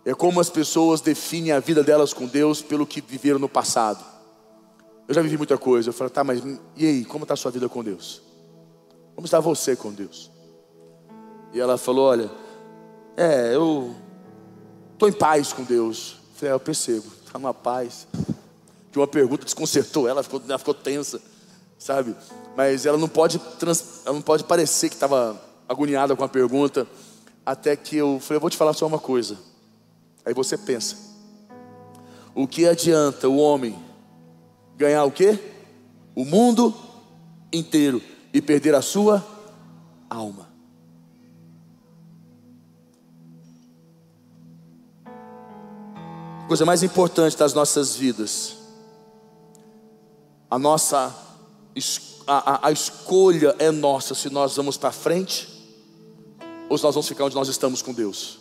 É 0.05 0.15
como 0.15 0.41
as 0.41 0.51
pessoas 0.51 1.01
definem 1.01 1.53
a 1.53 1.61
vida 1.61 1.83
delas 1.83 2.13
com 2.13 2.27
Deus 2.27 2.63
pelo 2.63 2.87
que 2.87 3.01
viveram 3.01 3.39
no 3.39 3.49
passado. 3.49 4.05
Eu 5.07 5.15
já 5.15 5.23
vivi 5.23 5.37
muita 5.37 5.57
coisa. 5.57 5.89
Eu 5.89 5.93
falei, 5.93 6.13
tá, 6.13 6.23
mas 6.23 6.43
e 6.77 6.87
aí, 6.87 7.05
como 7.05 7.25
está 7.25 7.35
a 7.35 7.37
sua 7.37 7.51
vida 7.51 7.69
com 7.69 7.83
Deus? 7.83 8.21
Como 9.15 9.25
está 9.25 9.41
você 9.41 9.75
com 9.75 9.93
Deus? 9.93 10.31
E 11.53 11.61
ela 11.61 11.79
falou, 11.79 12.07
olha, 12.07 12.31
é, 13.19 13.55
eu 13.55 13.95
estou 14.93 15.09
em 15.09 15.13
paz 15.13 15.53
com 15.53 15.63
Deus. 15.65 16.17
Eu 16.31 16.37
falei, 16.37 16.53
é, 16.53 16.55
eu 16.55 16.61
percebo, 16.61 17.07
está 17.25 17.39
numa 17.39 17.55
paz. 17.55 18.07
Que 18.91 18.99
uma 18.99 19.07
pergunta 19.07 19.45
desconcertou 19.45 20.09
ela, 20.09 20.23
ficou, 20.23 20.41
ela 20.49 20.59
ficou 20.59 20.73
tensa 20.73 21.21
sabe? 21.79 22.15
Mas 22.57 22.85
ela 22.85 22.99
não 22.99 23.09
pode, 23.09 23.39
trans, 23.39 24.03
ela 24.05 24.15
não 24.15 24.23
pode 24.23 24.45
parecer 24.45 24.89
que 24.89 24.97
estava 24.97 25.41
agoniada 25.69 26.17
com 26.17 26.25
a 26.25 26.29
pergunta, 26.29 26.87
até 27.47 27.77
que 27.77 27.97
eu 27.97 28.19
falei, 28.21 28.37
eu 28.37 28.41
vou 28.41 28.51
te 28.51 28.57
falar 28.57 28.73
só 28.73 28.87
uma 28.87 28.99
coisa. 28.99 29.39
Aí 30.25 30.35
você 30.35 30.59
pensa, 30.59 30.97
o 32.35 32.47
que 32.47 32.67
adianta 32.67 33.29
o 33.29 33.39
homem 33.39 33.79
ganhar 34.77 35.05
o 35.05 35.11
quê? 35.11 35.39
O 36.15 36.25
mundo 36.25 36.75
inteiro 37.53 38.03
e 38.33 38.43
perder 38.43 38.75
a 38.75 38.83
sua 38.83 39.25
alma. 40.11 40.48
Coisa 46.49 46.65
mais 46.65 46.83
importante 46.83 47.37
das 47.37 47.53
nossas 47.53 47.95
vidas, 47.95 48.57
a 50.51 50.59
nossa 50.59 51.15
a, 52.27 52.69
a, 52.69 52.73
escolha 52.73 53.55
é 53.59 53.71
nossa 53.71 54.15
se 54.15 54.31
nós 54.31 54.57
vamos 54.57 54.79
para 54.79 54.91
frente 54.91 55.47
ou 56.69 56.77
se 56.77 56.85
nós 56.85 56.95
vamos 56.95 57.07
ficar 57.07 57.25
onde 57.25 57.35
nós 57.35 57.49
estamos 57.49 57.83
com 57.83 57.93
Deus. 57.93 58.39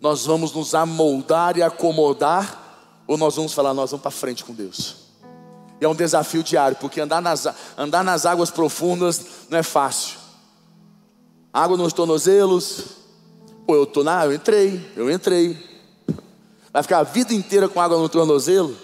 Nós 0.00 0.26
vamos 0.26 0.52
nos 0.52 0.74
amoldar 0.74 1.56
e 1.56 1.62
acomodar 1.62 3.02
ou 3.06 3.16
nós 3.16 3.36
vamos 3.36 3.52
falar, 3.52 3.72
nós 3.72 3.92
vamos 3.92 4.02
para 4.02 4.10
frente 4.10 4.44
com 4.44 4.52
Deus. 4.52 4.96
E 5.80 5.84
é 5.84 5.88
um 5.88 5.94
desafio 5.94 6.42
diário, 6.42 6.76
porque 6.76 7.00
andar 7.00 7.22
nas, 7.22 7.46
andar 7.78 8.02
nas 8.02 8.26
águas 8.26 8.50
profundas 8.50 9.24
não 9.48 9.58
é 9.58 9.62
fácil. 9.62 10.18
Água 11.52 11.76
nos 11.76 11.92
tornozelos, 11.92 12.84
pô, 13.64 13.76
eu 13.76 13.86
tô 13.86 14.02
na, 14.02 14.24
eu 14.26 14.32
entrei, 14.32 14.92
eu 14.96 15.08
entrei. 15.08 15.73
Vai 16.74 16.82
ficar 16.82 16.98
a 16.98 17.02
vida 17.04 17.32
inteira 17.32 17.68
com 17.68 17.80
água 17.80 17.96
no 17.96 18.08
tornozelo? 18.08 18.76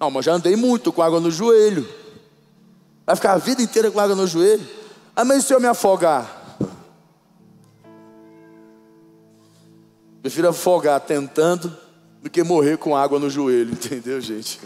Não, 0.00 0.10
mas 0.10 0.24
já 0.24 0.32
andei 0.32 0.56
muito 0.56 0.90
com 0.90 1.02
água 1.02 1.20
no 1.20 1.30
joelho. 1.30 1.86
Vai 3.04 3.14
ficar 3.14 3.34
a 3.34 3.36
vida 3.36 3.60
inteira 3.60 3.90
com 3.90 4.00
água 4.00 4.16
no 4.16 4.26
joelho? 4.26 4.66
Ah, 5.14 5.22
mas 5.22 5.44
se 5.44 5.52
eu 5.52 5.60
me 5.60 5.66
afogar? 5.66 6.56
Prefiro 10.22 10.48
afogar 10.48 10.98
tentando 11.00 11.76
do 12.22 12.30
que 12.30 12.42
morrer 12.42 12.78
com 12.78 12.96
água 12.96 13.18
no 13.18 13.28
joelho, 13.28 13.72
entendeu, 13.74 14.18
gente? 14.18 14.58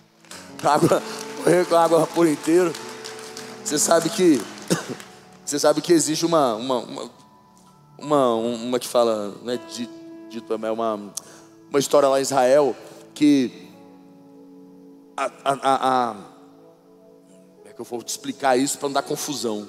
água, 0.62 1.02
morrer 1.38 1.64
com 1.64 1.76
água 1.76 2.06
por 2.08 2.26
inteiro. 2.26 2.74
Você 3.64 3.78
sabe 3.78 4.10
que 4.10 4.38
você 5.42 5.58
sabe 5.58 5.80
que 5.80 5.94
existe 5.94 6.26
uma 6.26 6.56
uma 6.56 6.78
uma, 6.78 7.10
uma, 7.98 8.34
uma 8.34 8.78
que 8.78 8.86
fala, 8.86 9.34
né, 9.42 9.58
dito, 10.28 10.52
é 10.52 10.70
uma 10.70 11.14
uma 11.70 11.78
história 11.78 12.08
lá 12.08 12.18
em 12.18 12.22
Israel 12.22 12.76
que 13.14 13.70
a, 15.16 15.30
a, 15.44 16.10
a 16.10 16.16
que 17.76 17.82
eu 17.82 17.84
vou 17.84 18.02
te 18.02 18.08
explicar 18.08 18.56
isso 18.56 18.78
para 18.78 18.88
não 18.88 18.94
dar 18.94 19.02
confusão. 19.02 19.68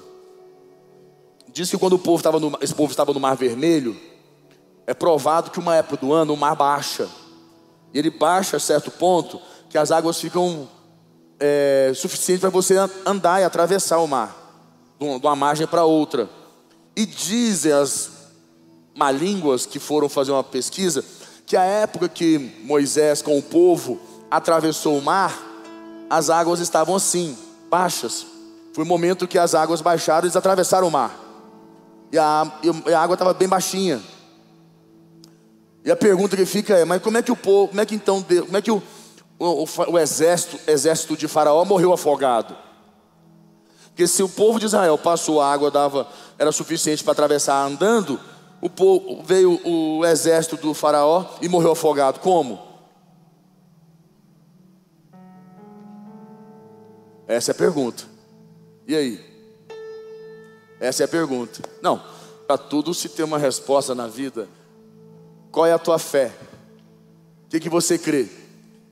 Diz 1.52 1.70
que 1.70 1.76
quando 1.76 1.92
o 1.92 1.98
povo 1.98 2.16
estava 2.16 2.40
no, 2.40 2.58
esse 2.60 2.74
povo 2.74 2.90
estava 2.90 3.12
no 3.12 3.20
Mar 3.20 3.36
Vermelho, 3.36 3.94
é 4.86 4.94
provado 4.94 5.50
que 5.50 5.58
uma 5.58 5.76
época 5.76 5.98
do 5.98 6.12
ano 6.12 6.32
o 6.32 6.36
mar 6.36 6.56
baixa. 6.56 7.08
E 7.92 7.98
ele 7.98 8.10
baixa 8.10 8.56
a 8.56 8.60
certo 8.60 8.90
ponto 8.90 9.38
que 9.68 9.76
as 9.76 9.90
águas 9.90 10.18
ficam 10.18 10.66
é, 11.38 11.92
suficientes 11.94 12.40
para 12.40 12.48
você 12.48 12.76
andar 13.04 13.42
e 13.42 13.44
atravessar 13.44 13.98
o 13.98 14.06
mar, 14.06 14.34
de 14.98 15.04
uma 15.04 15.36
margem 15.36 15.66
para 15.66 15.84
outra. 15.84 16.30
E 16.96 17.04
dizem 17.04 17.72
as 17.72 18.10
malínguas 18.94 19.66
que 19.66 19.78
foram 19.78 20.08
fazer 20.08 20.32
uma 20.32 20.42
pesquisa 20.42 21.04
que 21.48 21.56
a 21.56 21.64
época 21.64 22.10
que 22.10 22.54
Moisés 22.62 23.22
com 23.22 23.38
o 23.38 23.42
povo 23.42 23.98
atravessou 24.30 24.98
o 24.98 25.02
mar, 25.02 25.34
as 26.10 26.28
águas 26.28 26.60
estavam 26.60 26.94
assim, 26.94 27.34
baixas. 27.70 28.26
Foi 28.74 28.84
o 28.84 28.86
momento 28.86 29.26
que 29.26 29.38
as 29.38 29.54
águas 29.54 29.80
baixaram 29.80 30.26
eles 30.26 30.36
atravessaram 30.36 30.86
o 30.86 30.90
mar. 30.90 31.18
E 32.12 32.18
a, 32.18 32.52
e 32.86 32.92
a 32.92 33.00
água 33.00 33.14
estava 33.14 33.32
bem 33.32 33.48
baixinha. 33.48 33.98
E 35.82 35.90
a 35.90 35.96
pergunta 35.96 36.36
que 36.36 36.44
fica 36.44 36.76
é: 36.76 36.84
mas 36.84 37.00
como 37.00 37.16
é 37.16 37.22
que 37.22 37.32
o 37.32 37.36
povo, 37.36 37.68
como 37.68 37.80
é 37.80 37.86
que 37.86 37.94
então, 37.94 38.22
como 38.22 38.56
é 38.58 38.60
que 38.60 38.70
o, 38.70 38.82
o, 39.38 39.64
o 39.88 39.98
exército, 39.98 40.60
exército 40.70 41.16
de 41.16 41.26
Faraó 41.26 41.64
morreu 41.64 41.94
afogado? 41.94 42.54
Porque 43.86 44.06
se 44.06 44.22
o 44.22 44.28
povo 44.28 44.60
de 44.60 44.66
Israel 44.66 44.98
passou 44.98 45.40
a 45.40 45.50
água, 45.50 45.70
dava, 45.70 46.06
era 46.38 46.52
suficiente 46.52 47.02
para 47.02 47.12
atravessar 47.12 47.64
andando, 47.64 48.20
o 48.60 48.68
povo, 48.68 49.22
veio 49.22 49.60
o 49.64 50.04
exército 50.04 50.56
do 50.56 50.74
Faraó 50.74 51.24
e 51.40 51.48
morreu 51.48 51.72
afogado. 51.72 52.20
Como? 52.20 52.66
Essa 57.26 57.50
é 57.50 57.52
a 57.52 57.54
pergunta. 57.54 58.04
E 58.86 58.96
aí? 58.96 59.24
Essa 60.80 61.02
é 61.02 61.06
a 61.06 61.08
pergunta. 61.08 61.60
Não, 61.82 62.02
para 62.46 62.56
tudo 62.56 62.94
se 62.94 63.08
tem 63.08 63.24
uma 63.24 63.38
resposta 63.38 63.94
na 63.94 64.06
vida. 64.06 64.48
Qual 65.52 65.66
é 65.66 65.72
a 65.72 65.78
tua 65.78 65.98
fé? 65.98 66.32
O 67.44 67.48
que, 67.50 67.60
que 67.60 67.68
você 67.68 67.98
crê? 67.98 68.28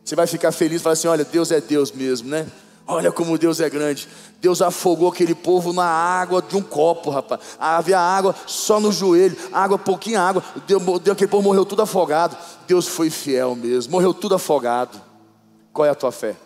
Você 0.05 0.15
vai 0.15 0.27
ficar 0.27 0.53
feliz 0.53 0.81
e 0.81 0.85
falar 0.85 0.93
assim: 0.93 1.09
olha, 1.09 1.25
Deus 1.25 1.51
é 1.51 1.61
Deus 1.61 1.91
mesmo, 1.91 2.29
né? 2.29 2.47
Olha 2.87 3.11
como 3.11 3.37
Deus 3.37 3.59
é 3.59 3.69
grande. 3.69 4.09
Deus 4.41 4.63
afogou 4.63 5.09
aquele 5.09 5.35
povo 5.35 5.73
na 5.73 5.85
água 5.85 6.41
de 6.41 6.57
um 6.57 6.63
copo, 6.63 7.11
rapaz. 7.11 7.41
Havia 7.59 7.99
água 7.99 8.35
só 8.47 8.79
no 8.79 8.93
joelho, 8.93 9.37
água, 9.53 9.77
pouquinha 9.77 10.21
água. 10.21 10.43
Deus, 10.67 10.83
aquele 11.11 11.31
povo 11.31 11.43
morreu 11.43 11.65
tudo 11.65 11.83
afogado. 11.83 12.37
Deus 12.67 12.87
foi 12.87 13.11
fiel 13.11 13.57
mesmo, 13.57 13.91
morreu 13.91 14.15
tudo 14.15 14.37
afogado. 14.37 15.01
Qual 15.73 15.85
é 15.85 15.91
a 15.91 15.95
tua 15.97 16.13
fé? 16.13 16.37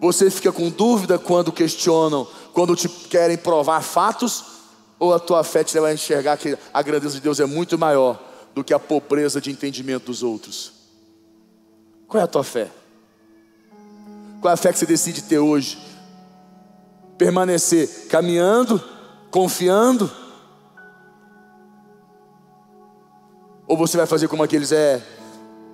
Você 0.00 0.30
fica 0.30 0.52
com 0.52 0.70
dúvida 0.70 1.18
quando 1.18 1.52
questionam, 1.52 2.26
quando 2.52 2.76
te 2.76 2.88
querem 2.88 3.36
provar 3.36 3.82
fatos? 3.82 4.44
Ou 4.98 5.12
a 5.12 5.18
tua 5.18 5.42
fé 5.42 5.64
te 5.64 5.74
leva 5.74 5.88
a 5.88 5.94
enxergar 5.94 6.36
que 6.36 6.56
a 6.72 6.82
grandeza 6.82 7.14
de 7.14 7.20
Deus 7.20 7.40
é 7.40 7.46
muito 7.46 7.76
maior 7.76 8.18
do 8.54 8.62
que 8.62 8.72
a 8.72 8.78
pobreza 8.78 9.40
de 9.40 9.50
entendimento 9.50 10.06
dos 10.06 10.22
outros? 10.22 10.72
Qual 12.06 12.20
é 12.20 12.24
a 12.24 12.28
tua 12.28 12.44
fé? 12.44 12.70
Qual 14.40 14.50
é 14.50 14.54
a 14.54 14.56
fé 14.56 14.72
que 14.72 14.78
você 14.78 14.86
decide 14.86 15.22
ter 15.22 15.38
hoje? 15.38 15.78
Permanecer 17.18 18.08
caminhando, 18.08 18.82
confiando? 19.30 20.10
Ou 23.66 23.76
você 23.76 23.96
vai 23.96 24.06
fazer 24.06 24.26
como 24.28 24.42
aqueles 24.42 24.72
é? 24.72 25.02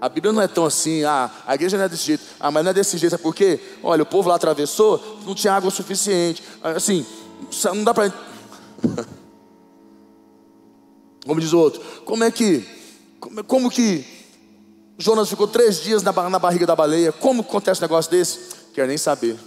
A 0.01 0.09
Bíblia 0.09 0.33
não 0.33 0.43
é 0.43 0.49
tão 0.49 0.67
assim, 0.67 1.05
ah, 1.05 1.31
a 1.47 1.55
igreja 1.55 1.79
não 1.79 1.85
é 1.85 1.89
desse 1.89 2.05
jeito, 2.05 2.23
ah, 2.39 2.51
mas 2.51 2.63
não 2.63 2.71
é 2.71 2.75
desse 2.75 2.99
jeito, 2.99 3.15
é 3.15 3.19
porque, 3.19 3.59
olha, 3.83 4.03
o 4.03 4.07
povo 4.07 4.29
lá 4.29 4.35
atravessou, 4.35 5.03
não 5.25 5.35
tinha 5.35 5.55
água 5.55 5.71
suficiente, 5.71 6.43
assim, 6.63 7.07
não 7.75 7.83
dá 7.83 7.95
para. 7.95 8.13
Como 11.27 11.41
diz 11.41 11.53
o 11.53 11.59
outro, 11.59 11.83
como 12.05 12.23
é 12.23 12.31
que, 12.31 12.65
como, 13.19 13.43
como, 13.43 13.69
que 13.71 14.05
Jonas 14.97 15.29
ficou 15.29 15.49
três 15.49 15.83
dias 15.83 16.01
na, 16.01 16.13
barriga 16.13 16.65
da 16.65 16.77
baleia? 16.77 17.11
Como 17.11 17.41
acontece 17.41 17.81
um 17.81 17.83
negócio 17.83 18.13
desse? 18.13 18.56
Quero 18.77 18.89
nem 18.89 18.99
saber, 18.99 19.39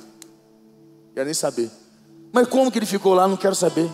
quero 1.13 1.25
nem 1.25 1.35
saber. 1.35 1.69
Mas 2.33 2.47
como 2.47 2.71
que 2.71 2.79
ele 2.79 2.87
ficou 2.87 3.13
lá? 3.13 3.27
Não 3.27 3.37
quero 3.37 3.53
saber. 3.53 3.87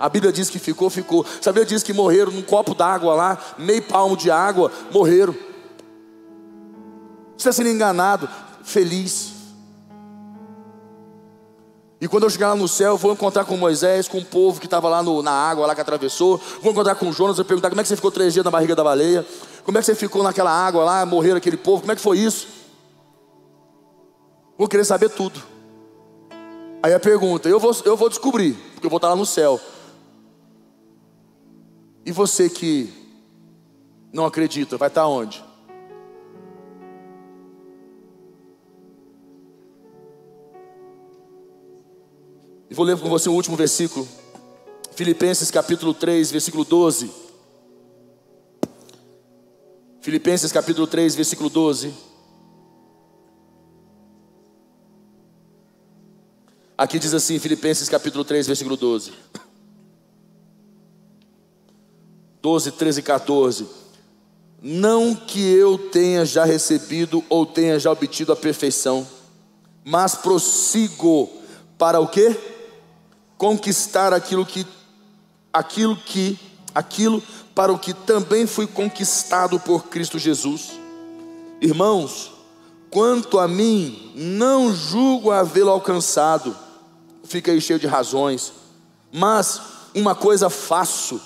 A 0.00 0.08
Bíblia 0.08 0.32
diz 0.32 0.48
que 0.48 0.58
ficou, 0.58 0.88
ficou. 0.88 1.22
A 1.22 1.48
Bíblia 1.50 1.66
diz 1.66 1.82
que 1.82 1.92
morreram 1.92 2.32
num 2.32 2.40
copo 2.40 2.74
d'água 2.74 3.14
lá, 3.14 3.38
meio 3.58 3.82
palmo 3.82 4.16
de 4.16 4.30
água, 4.30 4.72
morreram. 4.90 5.34
Você 7.36 7.50
está 7.50 7.52
sendo 7.52 7.68
enganado, 7.68 8.26
feliz. 8.62 9.34
E 12.00 12.08
quando 12.08 12.22
eu 12.22 12.30
chegar 12.30 12.48
lá 12.48 12.56
no 12.56 12.66
céu, 12.66 12.96
vou 12.96 13.12
encontrar 13.12 13.44
com 13.44 13.58
Moisés, 13.58 14.08
com 14.08 14.16
o 14.16 14.24
povo 14.24 14.60
que 14.60 14.66
estava 14.66 14.88
lá 14.88 15.02
no, 15.02 15.20
na 15.20 15.30
água, 15.30 15.66
lá 15.66 15.74
que 15.74 15.82
atravessou. 15.82 16.40
Vou 16.62 16.72
encontrar 16.72 16.94
com 16.94 17.12
Jonas 17.12 17.38
e 17.38 17.44
perguntar 17.44 17.68
como 17.68 17.82
é 17.82 17.84
que 17.84 17.88
você 17.88 17.96
ficou 17.96 18.10
três 18.10 18.32
dias 18.32 18.42
na 18.42 18.50
barriga 18.50 18.74
da 18.74 18.82
baleia. 18.82 19.26
Como 19.62 19.76
é 19.76 19.82
que 19.82 19.84
você 19.84 19.94
ficou 19.94 20.22
naquela 20.22 20.50
água 20.50 20.82
lá, 20.84 21.04
morreram 21.04 21.36
aquele 21.36 21.58
povo, 21.58 21.82
como 21.82 21.92
é 21.92 21.96
que 21.96 22.00
foi 22.00 22.18
isso? 22.18 22.63
Vou 24.56 24.68
querer 24.68 24.84
saber 24.84 25.10
tudo. 25.10 25.42
Aí 26.82 26.92
a 26.92 27.00
pergunta, 27.00 27.48
eu 27.48 27.58
vou, 27.58 27.72
eu 27.84 27.96
vou 27.96 28.08
descobrir, 28.08 28.54
porque 28.74 28.86
eu 28.86 28.90
vou 28.90 28.98
estar 28.98 29.08
lá 29.08 29.16
no 29.16 29.26
céu. 29.26 29.60
E 32.04 32.12
você 32.12 32.50
que 32.50 32.92
não 34.12 34.26
acredita, 34.26 34.76
vai 34.76 34.88
estar 34.88 35.06
onde? 35.06 35.42
E 42.70 42.74
vou 42.74 42.84
ler 42.84 42.98
com 42.98 43.08
você 43.08 43.28
o 43.28 43.32
último 43.32 43.56
versículo. 43.56 44.06
Filipenses 44.94 45.50
capítulo 45.50 45.94
3, 45.94 46.30
versículo 46.30 46.64
12. 46.64 47.10
Filipenses 50.00 50.52
capítulo 50.52 50.86
3, 50.86 51.14
versículo 51.14 51.48
12. 51.48 52.13
Aqui 56.76 56.98
diz 56.98 57.14
assim, 57.14 57.38
Filipenses 57.38 57.88
capítulo 57.88 58.24
3, 58.24 58.46
versículo 58.46 58.76
12. 58.76 59.12
12, 62.42 62.72
13 62.72 63.00
e 63.00 63.02
14. 63.02 63.66
Não 64.60 65.14
que 65.14 65.40
eu 65.40 65.78
tenha 65.78 66.24
já 66.24 66.44
recebido 66.44 67.22
ou 67.28 67.46
tenha 67.46 67.78
já 67.78 67.90
obtido 67.90 68.32
a 68.32 68.36
perfeição, 68.36 69.06
mas 69.84 70.14
prossigo 70.14 71.30
para 71.78 72.00
o 72.00 72.08
quê? 72.08 72.36
conquistar 73.36 74.12
aquilo 74.12 74.46
que 74.46 74.66
aquilo 75.52 75.96
que 75.96 76.38
aquilo 76.74 77.22
para 77.54 77.72
o 77.72 77.78
que 77.78 77.92
também 77.92 78.46
fui 78.46 78.66
conquistado 78.66 79.60
por 79.60 79.84
Cristo 79.84 80.18
Jesus. 80.18 80.72
Irmãos, 81.60 82.32
quanto 82.90 83.38
a 83.38 83.46
mim, 83.46 84.12
não 84.16 84.74
julgo 84.74 85.30
havê-lo 85.30 85.70
alcançado. 85.70 86.56
Fica 87.24 87.50
aí 87.52 87.60
cheio 87.60 87.78
de 87.78 87.86
razões. 87.86 88.52
Mas 89.12 89.60
uma 89.94 90.14
coisa 90.14 90.50
faço, 90.50 91.20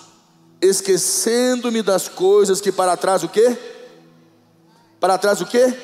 esquecendo-me 0.61 1.83
das 1.83 2.09
coisas 2.09 2.61
que 2.61 2.71
para 2.71 2.97
trás 2.97 3.23
o 3.23 3.29
quê? 3.29 3.57
Para 5.01 5.17
trás 5.19 5.41
o 5.41 5.47
quê? 5.47 5.77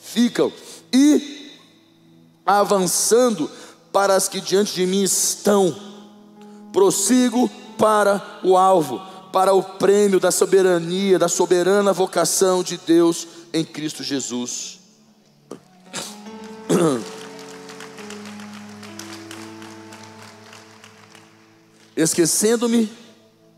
Ficam 0.00 0.52
e 0.92 1.52
avançando 2.46 3.50
para 3.92 4.14
as 4.14 4.28
que 4.28 4.40
diante 4.40 4.74
de 4.74 4.86
mim 4.86 5.02
estão. 5.02 5.76
Prossigo 6.72 7.50
para 7.76 8.40
o 8.42 8.56
alvo, 8.56 9.00
para 9.32 9.52
o 9.52 9.62
prêmio 9.62 10.20
da 10.20 10.30
soberania, 10.30 11.18
da 11.18 11.28
soberana 11.28 11.92
vocação 11.92 12.62
de 12.62 12.76
Deus 12.78 13.26
em 13.52 13.64
Cristo 13.64 14.02
Jesus. 14.02 14.78
Esquecendo-me, 21.98 22.88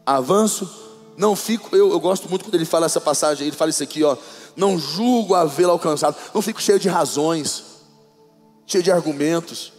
avanço, 0.07 0.69
não 1.15 1.37
fico, 1.37 1.77
eu, 1.77 1.91
eu, 1.91 2.01
gosto 2.01 2.27
muito 2.27 2.43
quando 2.43 2.55
ele 2.55 2.65
fala 2.65 2.87
essa 2.87 2.99
passagem, 2.99 3.47
ele 3.47 3.55
fala 3.55 3.69
isso 3.69 3.83
aqui, 3.83 4.03
ó, 4.03 4.17
não 4.57 4.79
julgo 4.79 5.35
havê-lo 5.35 5.73
alcançado, 5.73 6.17
não 6.33 6.41
fico 6.41 6.61
cheio 6.63 6.81
de 6.81 6.89
razões, 6.89 7.63
cheio 8.67 8.83
de 8.83 8.91
argumentos. 8.91 9.75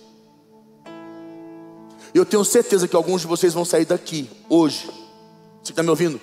Eu 2.13 2.23
tenho 2.23 2.45
certeza 2.45 2.87
que 2.87 2.95
alguns 2.95 3.21
de 3.21 3.27
vocês 3.27 3.51
vão 3.51 3.65
sair 3.65 3.85
daqui 3.85 4.29
hoje. 4.47 4.91
Você 5.63 5.71
está 5.71 5.81
me 5.81 5.89
ouvindo? 5.89 6.21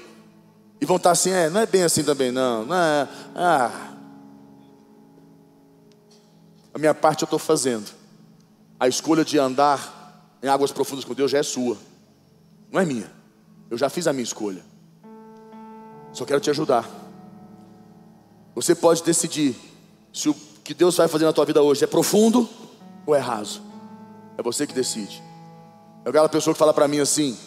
E 0.81 0.87
vão 0.87 0.97
estar 0.97 1.11
assim, 1.11 1.31
é, 1.31 1.51
não 1.51 1.61
é 1.61 1.67
bem 1.67 1.83
assim 1.83 2.05
também, 2.05 2.31
não. 2.31 2.65
não 2.65 2.77
é, 2.77 3.09
ah. 3.35 3.95
A 6.73 6.79
minha 6.79 6.95
parte 6.95 7.23
eu 7.23 7.27
estou 7.27 7.39
fazendo. 7.39 7.91
A 8.79 8.87
escolha 8.87 9.25
de 9.25 9.41
andar 9.41 10.39
em 10.41 10.47
águas 10.47 10.71
profundas 10.71 11.05
com 11.05 11.15
Deus 11.15 11.33
já 11.33 11.39
é 11.39 11.43
sua. 11.43 11.77
Não 12.71 12.81
é 12.81 12.85
minha. 12.85 13.11
Eu 13.71 13.77
já 13.77 13.89
fiz 13.89 14.07
a 14.07 14.13
minha 14.13 14.25
escolha. 14.25 14.63
Só 16.13 16.25
quero 16.25 16.41
te 16.41 16.51
ajudar. 16.51 16.89
Você 18.55 18.75
pode 18.75 19.03
decidir 19.03 19.57
se 20.13 20.29
o 20.29 20.35
que 20.65 20.75
Deus 20.75 20.97
vai 20.97 21.09
fazer 21.09 21.25
na 21.25 21.33
tua 21.33 21.45
vida 21.45 21.63
hoje 21.63 21.85
é 21.85 21.87
profundo 21.87 22.49
ou 23.07 23.15
é 23.15 23.19
raso? 23.19 23.63
É 24.37 24.43
você 24.43 24.67
que 24.67 24.75
decide. 24.75 25.23
É 26.05 26.09
aquela 26.09 26.29
pessoa 26.29 26.55
que 26.55 26.59
fala 26.59 26.75
para 26.75 26.89
mim 26.89 27.01
assim: 27.01 27.39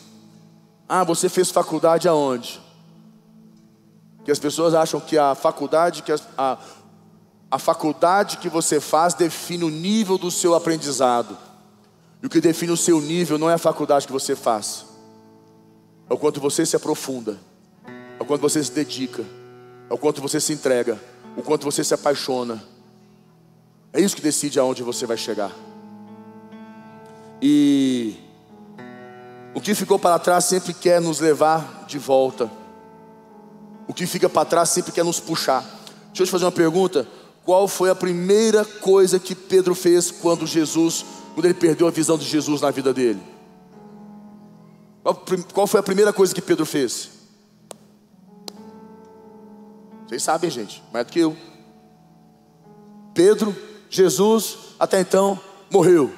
Ah, 0.88 1.04
você 1.04 1.28
fez 1.30 1.50
faculdade 1.50 2.08
aonde? 2.08 2.62
Que 4.24 4.32
as 4.32 4.40
pessoas 4.40 4.74
acham 4.74 5.00
que 5.00 5.18
a 5.18 5.34
faculdade, 5.34 6.04
que 6.04 6.12
a, 6.12 6.20
a, 6.38 6.58
a 7.50 7.60
faculdade 7.60 8.38
que 8.38 8.50
você 8.50 8.80
faz 8.80 9.14
define 9.14 9.64
o 9.64 9.70
nível 9.70 10.18
do 10.18 10.30
seu 10.30 10.56
aprendizado. 10.56 11.38
E 12.22 12.26
o 12.26 12.30
que 12.30 12.40
define 12.40 12.72
o 12.72 12.78
seu 12.78 13.02
nível 13.02 13.38
não 13.38 13.50
é 13.50 13.56
a 13.56 13.58
faculdade 13.58 14.06
que 14.06 14.14
você 14.14 14.36
faz, 14.36 14.86
o 16.14 16.18
quanto 16.18 16.42
você 16.42 16.66
se 16.66 16.76
aprofunda, 16.76 17.40
o 18.20 18.26
quanto 18.26 18.42
você 18.42 18.62
se 18.62 18.72
dedica, 18.72 19.24
o 19.90 19.98
quanto 19.98 20.22
você 20.22 20.42
se 20.42 20.52
entrega, 20.52 21.00
o 21.38 21.42
quanto 21.42 21.64
você 21.64 21.84
se 21.84 21.94
apaixona. 21.94 22.62
É 23.94 24.02
isso 24.02 24.16
que 24.16 24.22
decide 24.22 24.60
aonde 24.60 24.84
você 24.84 25.06
vai 25.06 25.16
chegar. 25.16 25.56
E 27.42 28.16
o 29.56 29.62
que 29.62 29.74
ficou 29.74 29.98
para 29.98 30.20
trás 30.20 30.46
sempre 30.46 30.74
quer 30.74 31.00
nos 31.00 31.20
levar 31.20 31.86
de 31.88 31.98
volta. 31.98 32.52
O 33.88 33.94
que 33.94 34.06
fica 34.06 34.30
para 34.30 34.46
trás 34.46 34.70
sempre 34.70 34.92
quer 34.92 35.06
nos 35.06 35.20
puxar. 35.20 35.62
Deixa 36.08 36.24
eu 36.24 36.26
te 36.26 36.32
fazer 36.32 36.46
uma 36.46 36.52
pergunta. 36.52 37.08
Qual 37.46 37.68
foi 37.68 37.90
a 37.90 37.96
primeira 37.96 38.66
coisa 38.66 39.18
que 39.18 39.34
Pedro 39.34 39.74
fez 39.74 40.12
quando 40.12 40.46
Jesus, 40.46 41.06
quando 41.34 41.46
ele 41.46 41.54
perdeu 41.54 41.88
a 41.88 41.92
visão 41.92 42.18
de 42.18 42.26
Jesus 42.26 42.62
na 42.62 42.70
vida 42.70 42.94
dele? 42.94 43.22
Qual 45.54 45.66
foi 45.66 45.80
a 45.80 45.84
primeira 45.84 46.14
coisa 46.14 46.34
que 46.34 46.42
Pedro 46.42 46.66
fez? 46.66 47.10
Vocês 50.08 50.24
sabem, 50.24 50.50
gente, 50.50 50.84
mais 50.92 51.06
do 51.06 51.12
que 51.12 51.20
eu. 51.20 51.36
Pedro, 53.14 53.56
Jesus, 53.90 54.58
até 54.80 55.00
então, 55.00 55.40
morreu. 55.72 56.12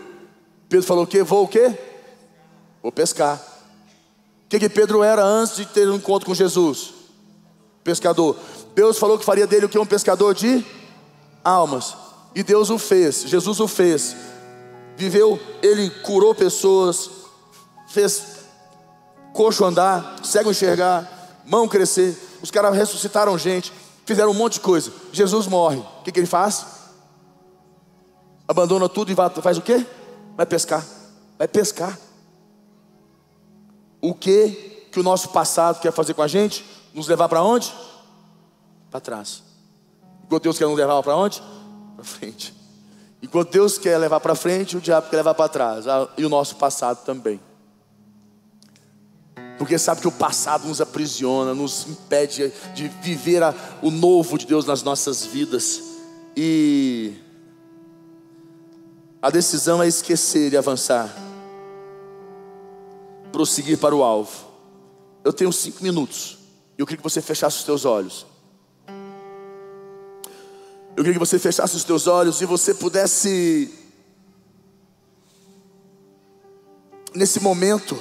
Pedro 0.68 0.86
falou 0.86 1.04
o 1.04 1.08
quê? 1.08 1.24
Vou 1.24 1.44
o 1.44 1.48
quê? 1.48 1.78
Vou 2.82 2.92
pescar. 2.92 3.38
O 4.46 4.50
que, 4.50 4.60
que 4.60 4.70
Pedro 4.70 5.04
era 5.04 5.24
antes 5.24 5.56
de 5.56 5.66
ter 5.66 5.88
um 5.88 5.96
encontro 5.96 6.26
com 6.26 6.34
Jesus? 6.34 6.94
Pescador. 7.84 8.36
Deus 8.76 8.98
falou 8.98 9.18
que 9.18 9.26
faria 9.26 9.48
dele 9.48 9.68
o 9.68 9.70
que? 9.70 9.80
Um 9.80 9.86
pescador 9.86 10.34
de 10.34 10.66
almas. 11.44 11.96
E 12.36 12.42
Deus 12.42 12.70
o 12.70 12.78
fez, 12.78 13.22
Jesus 13.22 13.60
o 13.60 13.68
fez. 13.68 14.16
Viveu, 14.98 15.40
ele 15.62 15.90
curou 16.02 16.34
pessoas, 16.34 17.10
fez 17.88 18.33
coxo 19.34 19.66
andar, 19.66 20.16
cego 20.24 20.52
enxergar, 20.52 21.42
mão 21.46 21.68
crescer. 21.68 22.18
Os 22.42 22.52
caras 22.52 22.76
ressuscitaram 22.76 23.38
gente, 23.38 23.74
fizeram 24.06 24.32
um 24.32 24.34
monte 24.34 24.54
de 24.54 24.60
coisa. 24.62 24.92
Jesus 25.12 25.48
morre. 25.48 25.78
O 25.78 26.04
que, 26.04 26.12
que 26.12 26.20
ele 26.20 26.28
faz? 26.28 26.66
Abandona 28.48 28.88
tudo 28.88 29.12
e 29.12 29.16
vai, 29.16 29.30
faz 29.30 29.58
o 29.58 29.62
quê? 29.62 29.86
Vai 30.38 30.46
pescar. 30.46 30.86
Vai 31.38 31.48
pescar. 31.48 31.98
O 34.00 34.14
que 34.14 34.72
que 34.92 35.00
o 35.00 35.04
nosso 35.04 35.30
passado 35.30 35.80
quer 35.80 35.92
fazer 35.92 36.14
com 36.14 36.22
a 36.22 36.28
gente? 36.28 36.64
Nos 36.94 37.08
levar 37.08 37.28
para 37.28 37.42
onde? 37.42 37.74
Para 38.92 39.00
trás. 39.00 39.42
Enquanto 40.26 40.44
Deus 40.44 40.58
quer 40.58 40.68
nos 40.68 40.78
levar 40.78 41.02
para 41.02 41.16
onde? 41.16 41.42
Para 41.96 42.06
frente. 42.06 42.54
Enquanto 43.22 43.52
Deus 43.52 43.78
quer 43.78 43.98
levar 43.98 44.20
para 44.20 44.36
frente, 44.36 44.78
o 44.78 44.82
diabo 44.82 45.10
quer 45.10 45.16
levar 45.16 45.34
para 45.34 45.50
trás. 45.50 45.88
Ah, 45.88 46.08
e 46.18 46.26
o 46.26 46.30
nosso 46.30 46.58
passado 46.58 47.04
também. 47.06 47.40
Porque 49.58 49.78
sabe 49.78 50.02
que 50.02 50.08
o 50.08 50.12
passado 50.12 50.68
nos 50.68 50.82
aprisiona, 50.82 51.54
nos 51.54 51.88
impede 51.88 52.52
de 52.74 52.88
viver 53.02 53.42
o 53.82 53.92
novo 53.92 54.38
de 54.38 54.46
Deus 54.46 54.66
nas 54.66 54.84
nossas 54.84 55.26
vidas. 55.26 55.82
E 56.36 57.14
a 59.22 59.30
decisão 59.30 59.82
é 59.82 59.88
esquecer 59.88 60.52
e 60.52 60.58
avançar, 60.58 61.16
prosseguir 63.32 63.78
para 63.78 63.96
o 63.96 64.04
alvo. 64.04 64.52
Eu 65.24 65.32
tenho 65.32 65.54
cinco 65.54 65.82
minutos. 65.84 66.40
e 66.78 66.82
Eu 66.82 66.86
queria 66.86 66.98
que 66.98 67.04
você 67.04 67.22
fechasse 67.22 67.58
os 67.60 67.64
teus 67.64 67.86
olhos. 67.86 68.26
Eu 70.96 71.04
queria 71.04 71.14
que 71.14 71.20
você 71.20 71.40
fechasse 71.40 71.76
os 71.76 71.84
teus 71.84 72.06
olhos 72.06 72.42
e 72.42 72.46
você 72.46 72.74
pudesse, 72.74 73.74
nesse 77.16 77.40
momento, 77.40 77.98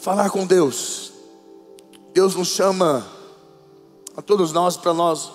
falar 0.00 0.30
com 0.30 0.46
Deus. 0.46 1.12
Deus 2.12 2.34
nos 2.34 2.48
chama 2.48 3.06
a 4.16 4.22
todos 4.22 4.52
nós 4.52 4.76
para 4.76 4.92
nós 4.92 5.30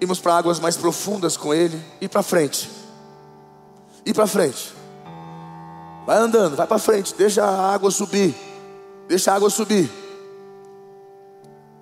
irmos 0.00 0.20
para 0.20 0.36
águas 0.36 0.60
mais 0.60 0.76
profundas 0.76 1.36
com 1.36 1.52
Ele 1.52 1.80
e 2.00 2.08
para 2.08 2.22
frente. 2.22 2.70
Ir 4.06 4.14
para 4.14 4.26
frente. 4.26 4.72
Vai 6.06 6.18
andando, 6.18 6.56
vai 6.56 6.66
para 6.66 6.78
frente, 6.78 7.14
deixa 7.14 7.44
a 7.44 7.74
água 7.74 7.90
subir. 7.90 8.34
Deixa 9.06 9.32
a 9.32 9.34
água 9.34 9.50
subir. 9.50 9.90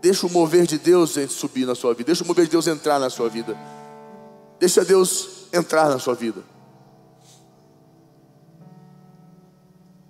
Deixa 0.01 0.27
o 0.27 0.31
mover 0.31 0.67
de 0.67 0.79
Deus 0.79 1.17
subir 1.31 1.67
na 1.67 1.75
sua 1.75 1.93
vida. 1.93 2.07
Deixa 2.07 2.25
o 2.25 2.27
mover 2.27 2.45
de 2.47 2.51
Deus 2.51 2.67
entrar 2.67 2.99
na 2.99 3.11
sua 3.11 3.29
vida. 3.29 3.57
Deixa 4.59 4.85
Deus 4.85 5.47
entrar 5.53 5.89
na 5.89 5.99
sua 5.99 6.15
vida. 6.15 6.43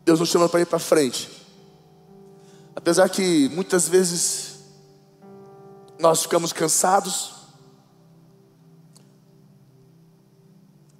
Deus 0.05 0.21
nos 0.21 0.29
chama 0.29 0.49
para 0.49 0.61
ir 0.61 0.66
para 0.66 0.79
frente. 0.79 1.36
Apesar 2.76 3.08
que 3.08 3.48
muitas 3.48 3.88
vezes 3.88 4.58
nós 5.98 6.22
ficamos 6.22 6.52
cansados, 6.52 7.34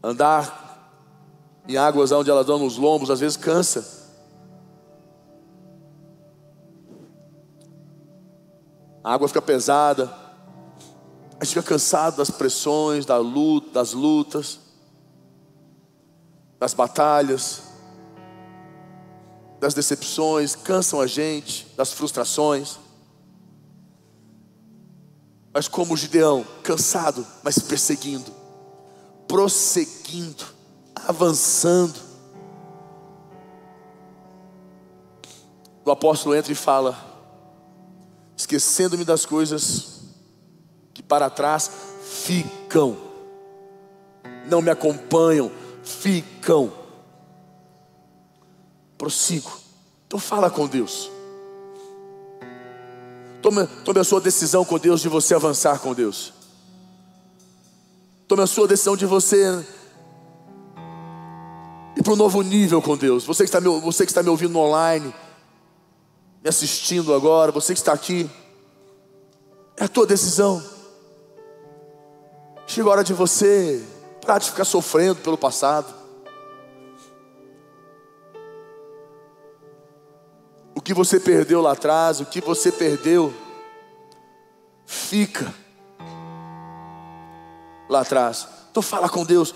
andar 0.02 0.64
em 1.68 1.76
águas 1.76 2.12
onde 2.12 2.30
elas 2.30 2.46
dão 2.46 2.58
nos 2.58 2.78
lombos, 2.78 3.10
às 3.10 3.20
vezes 3.20 3.36
cansa. 3.36 4.06
A 9.04 9.12
água 9.12 9.28
fica 9.28 9.42
pesada, 9.42 10.12
a 11.38 11.44
gente 11.44 11.54
fica 11.54 11.62
cansado 11.62 12.16
das 12.16 12.30
pressões, 12.30 13.04
da 13.04 13.18
luta, 13.18 13.70
das 13.72 13.92
lutas, 13.92 14.60
das 16.58 16.72
batalhas 16.72 17.65
das 19.61 19.75
decepções, 19.75 20.55
cansam 20.55 21.01
a 21.01 21.07
gente, 21.07 21.66
das 21.77 21.92
frustrações. 21.92 22.79
Mas 25.53 25.69
como 25.69 25.97
Gideão, 25.97 26.47
cansado, 26.62 27.27
mas 27.42 27.59
perseguindo, 27.59 28.31
prosseguindo, 29.27 30.45
avançando. 30.95 31.99
O 35.85 35.90
apóstolo 35.90 36.35
entra 36.35 36.53
e 36.53 36.57
fala: 36.57 36.99
esquecendo-me 38.37 39.05
das 39.05 39.25
coisas 39.25 40.01
que 40.92 41.03
para 41.03 41.31
trás 41.31 41.71
ficam, 42.03 42.97
não 44.47 44.61
me 44.61 44.71
acompanham, 44.71 45.51
ficam 45.83 46.86
prossigo. 48.96 49.50
Então 50.06 50.18
fala 50.18 50.50
com 50.50 50.66
Deus. 50.66 51.11
Tome, 53.42 53.66
tome 53.85 54.00
a 54.00 54.04
sua 54.04 54.20
decisão 54.20 54.64
com 54.64 54.78
Deus 54.78 55.00
de 55.00 55.09
você 55.09 55.35
avançar 55.35 55.78
com 55.78 55.94
Deus. 55.94 56.32
Tome 58.26 58.42
a 58.42 58.46
sua 58.46 58.66
decisão 58.66 58.96
de 58.96 59.06
você 59.06 59.64
ir 61.96 62.02
para 62.02 62.12
um 62.12 62.16
novo 62.16 62.42
nível 62.42 62.82
com 62.82 62.96
Deus. 62.96 63.24
Você 63.24 63.44
que, 63.44 63.48
está 63.48 63.61
me, 63.61 63.68
você 63.80 64.04
que 64.04 64.11
está 64.11 64.22
me 64.22 64.28
ouvindo 64.28 64.59
online, 64.59 65.14
me 66.42 66.48
assistindo 66.48 67.14
agora, 67.14 67.52
você 67.52 67.72
que 67.72 67.78
está 67.78 67.92
aqui, 67.92 68.28
é 69.76 69.85
a 69.85 69.88
tua 69.88 70.06
decisão. 70.06 70.62
Chega 72.66 72.88
a 72.88 72.92
hora 72.92 73.04
de 73.04 73.14
você 73.14 73.85
parar 74.20 74.40
de 74.40 74.50
ficar 74.50 74.64
sofrendo 74.64 75.16
pelo 75.16 75.38
passado. 75.38 75.94
Que 80.87 80.94
você 80.94 81.18
perdeu 81.18 81.61
lá 81.61 81.72
atrás, 81.72 82.20
o 82.20 82.27
que 82.27 82.40
você 82.40 82.70
perdeu, 82.70 83.35
fica 84.87 85.53
lá 87.88 88.03
atrás. 88.03 88.46
Então 88.70 88.81
fala 88.81 89.09
com 89.09 89.25
Deus. 89.25 89.53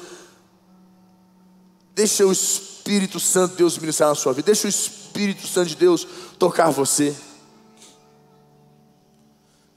Deixa 1.95 2.27
o 2.27 2.33
Espírito 2.33 3.21
Santo 3.21 3.53
de 3.53 3.59
Deus 3.59 3.79
ministrar 3.79 4.09
na 4.09 4.17
sua 4.17 4.33
vida. 4.33 4.47
Deixa 4.47 4.67
o 4.67 4.69
Espírito 4.69 5.47
Santo 5.47 5.69
de 5.69 5.77
Deus 5.77 6.05
tocar 6.37 6.71
você. 6.71 7.15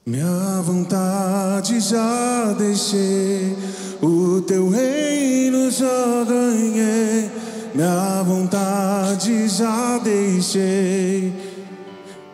Minha 0.04 0.60
vontade 0.63 1.80
já 1.80 2.52
deixei, 2.54 3.56
o 4.02 4.42
teu 4.42 4.70
reino 4.70 5.70
já 5.70 6.24
ganhei. 6.28 7.44
Minha 7.74 8.22
vontade 8.22 9.48
já 9.50 9.98
deixei, 9.98 11.34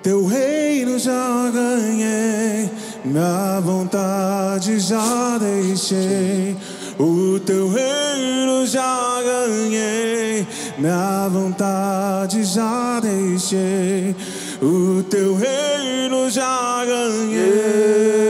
teu 0.10 0.26
reino 0.26 0.98
já 0.98 1.52
ganhei. 1.54 2.68
minha 3.06 3.60
vontade 3.60 4.80
já 4.80 5.38
deixei. 5.38 6.58
O 6.98 7.40
teu 7.40 7.70
reino 7.70 8.66
já 8.66 9.22
ganhei, 9.22 10.48
minha 10.80 11.30
vontade 11.30 12.44
já 12.44 13.00
deixei. 13.00 14.16
O 14.60 15.04
teu 15.04 15.36
reino 15.36 16.28
já 16.32 16.84
ganhei. 16.86 18.29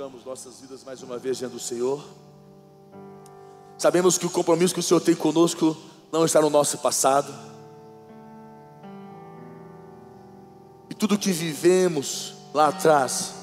Colocamos 0.00 0.24
nossas 0.24 0.62
vidas 0.62 0.82
mais 0.82 1.02
uma 1.02 1.18
vez 1.18 1.36
diante 1.36 1.52
do 1.52 1.60
Senhor. 1.60 2.02
Sabemos 3.76 4.16
que 4.16 4.24
o 4.24 4.30
compromisso 4.30 4.72
que 4.72 4.80
o 4.80 4.82
Senhor 4.82 4.98
tem 4.98 5.14
conosco 5.14 5.76
não 6.10 6.24
está 6.24 6.40
no 6.40 6.48
nosso 6.48 6.78
passado. 6.78 7.30
E 10.88 10.94
tudo 10.94 11.18
que 11.18 11.30
vivemos 11.32 12.34
lá 12.54 12.68
atrás 12.68 13.34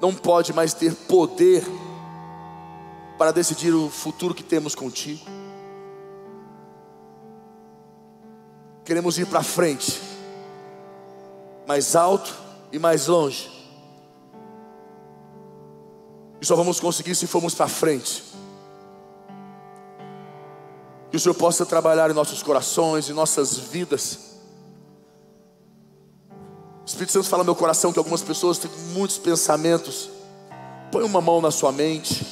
não 0.00 0.12
pode 0.12 0.52
mais 0.52 0.74
ter 0.74 0.92
poder 0.92 1.64
para 3.16 3.30
decidir 3.30 3.72
o 3.72 3.88
futuro 3.88 4.34
que 4.34 4.42
temos 4.42 4.74
contigo. 4.74 5.24
Queremos 8.84 9.16
ir 9.18 9.26
para 9.26 9.44
frente, 9.44 10.00
mais 11.64 11.94
alto 11.94 12.34
e 12.72 12.78
mais 12.80 13.06
longe. 13.06 13.51
E 16.42 16.44
só 16.44 16.56
vamos 16.56 16.80
conseguir 16.80 17.14
se 17.14 17.28
formos 17.28 17.54
para 17.54 17.68
frente. 17.68 18.24
Que 21.08 21.16
o 21.16 21.20
Senhor 21.20 21.36
possa 21.36 21.64
trabalhar 21.64 22.10
em 22.10 22.14
nossos 22.14 22.42
corações, 22.42 23.08
em 23.08 23.12
nossas 23.12 23.56
vidas. 23.56 24.18
O 26.82 26.84
Espírito 26.84 27.12
Santo 27.12 27.28
fala 27.28 27.44
no 27.44 27.46
meu 27.46 27.54
coração 27.54 27.92
que 27.92 27.98
algumas 28.00 28.22
pessoas 28.22 28.58
têm 28.58 28.68
muitos 28.92 29.18
pensamentos. 29.18 30.10
Põe 30.90 31.04
uma 31.04 31.20
mão 31.20 31.40
na 31.40 31.52
sua 31.52 31.70
mente 31.70 32.26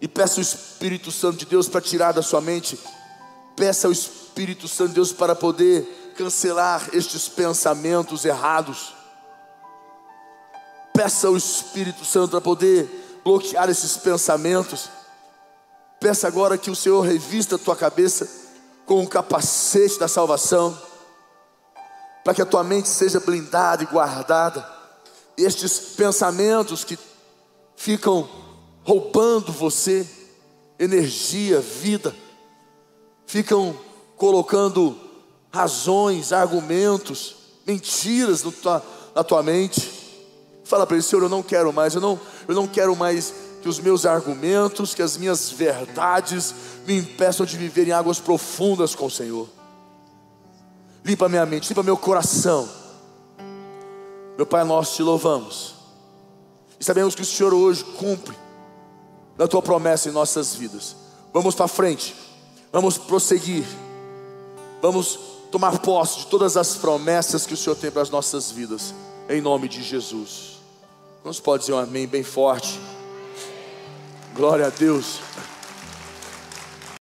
e 0.00 0.08
peça 0.08 0.40
o 0.40 0.42
Espírito 0.42 1.12
Santo 1.12 1.38
de 1.38 1.46
Deus 1.46 1.68
para 1.68 1.80
tirar 1.80 2.10
da 2.10 2.22
sua 2.22 2.40
mente. 2.40 2.76
Peça 3.54 3.86
ao 3.86 3.92
Espírito 3.92 4.66
Santo 4.66 4.88
de 4.88 4.94
Deus 4.96 5.12
para 5.12 5.36
poder 5.36 6.12
cancelar 6.16 6.88
estes 6.92 7.28
pensamentos 7.28 8.24
errados. 8.24 9.03
Peça 10.94 11.26
ao 11.26 11.36
Espírito 11.36 12.04
Santo 12.04 12.30
para 12.30 12.40
poder 12.40 13.20
bloquear 13.24 13.68
esses 13.68 13.96
pensamentos. 13.96 14.88
Peça 15.98 16.28
agora 16.28 16.56
que 16.56 16.70
o 16.70 16.76
Senhor 16.76 17.00
revista 17.00 17.56
a 17.56 17.58
tua 17.58 17.74
cabeça 17.74 18.28
com 18.86 19.02
o 19.02 19.08
capacete 19.08 19.98
da 19.98 20.06
salvação, 20.06 20.78
para 22.22 22.32
que 22.32 22.42
a 22.42 22.46
tua 22.46 22.62
mente 22.62 22.88
seja 22.88 23.18
blindada 23.18 23.82
e 23.82 23.86
guardada. 23.86 24.64
Estes 25.36 25.78
pensamentos 25.96 26.84
que 26.84 26.96
ficam 27.74 28.28
roubando 28.84 29.50
você 29.50 30.08
energia, 30.78 31.60
vida, 31.60 32.14
ficam 33.26 33.76
colocando 34.16 34.96
razões, 35.50 36.32
argumentos, 36.32 37.34
mentiras 37.66 38.42
tua, 38.42 38.80
na 39.12 39.24
tua 39.24 39.42
mente. 39.42 40.03
Fala 40.64 40.86
para 40.86 40.96
ele, 40.96 41.02
Senhor, 41.02 41.22
eu 41.22 41.28
não 41.28 41.42
quero 41.42 41.72
mais, 41.72 41.94
eu 41.94 42.00
não, 42.00 42.18
eu 42.48 42.54
não 42.54 42.66
quero 42.66 42.96
mais 42.96 43.34
que 43.62 43.68
os 43.68 43.78
meus 43.78 44.04
argumentos, 44.04 44.94
que 44.94 45.02
as 45.02 45.16
minhas 45.16 45.50
verdades 45.50 46.54
me 46.86 46.98
impeçam 46.98 47.46
de 47.46 47.56
viver 47.56 47.88
em 47.88 47.92
águas 47.92 48.18
profundas 48.18 48.94
com 48.94 49.06
o 49.06 49.10
Senhor. 49.10 49.48
Limpa 51.04 51.28
minha 51.28 51.46
mente, 51.46 51.68
limpa 51.68 51.82
meu 51.82 51.96
coração. 51.96 52.68
Meu 54.36 54.46
Pai, 54.46 54.64
nós 54.64 54.94
te 54.94 55.02
louvamos. 55.02 55.74
E 56.80 56.84
sabemos 56.84 57.14
que 57.14 57.22
o 57.22 57.24
Senhor 57.24 57.54
hoje 57.54 57.84
cumpre 57.84 58.36
da 59.36 59.46
tua 59.46 59.62
promessa 59.62 60.08
em 60.08 60.12
nossas 60.12 60.54
vidas. 60.54 60.96
Vamos 61.32 61.54
para 61.54 61.68
frente, 61.68 62.14
vamos 62.72 62.96
prosseguir, 62.96 63.64
vamos 64.80 65.18
tomar 65.50 65.78
posse 65.78 66.20
de 66.20 66.26
todas 66.26 66.56
as 66.56 66.76
promessas 66.76 67.46
que 67.46 67.54
o 67.54 67.56
Senhor 67.56 67.76
tem 67.76 67.90
para 67.90 68.02
as 68.02 68.10
nossas 68.10 68.50
vidas, 68.50 68.94
em 69.28 69.40
nome 69.40 69.68
de 69.68 69.82
Jesus. 69.82 70.53
Vamos 71.24 71.40
pode 71.40 71.62
dizer 71.62 71.72
um 71.72 71.78
amém 71.78 72.06
bem 72.06 72.22
forte. 72.22 72.78
Glória 74.34 74.66
a 74.66 74.68
Deus. 74.68 75.20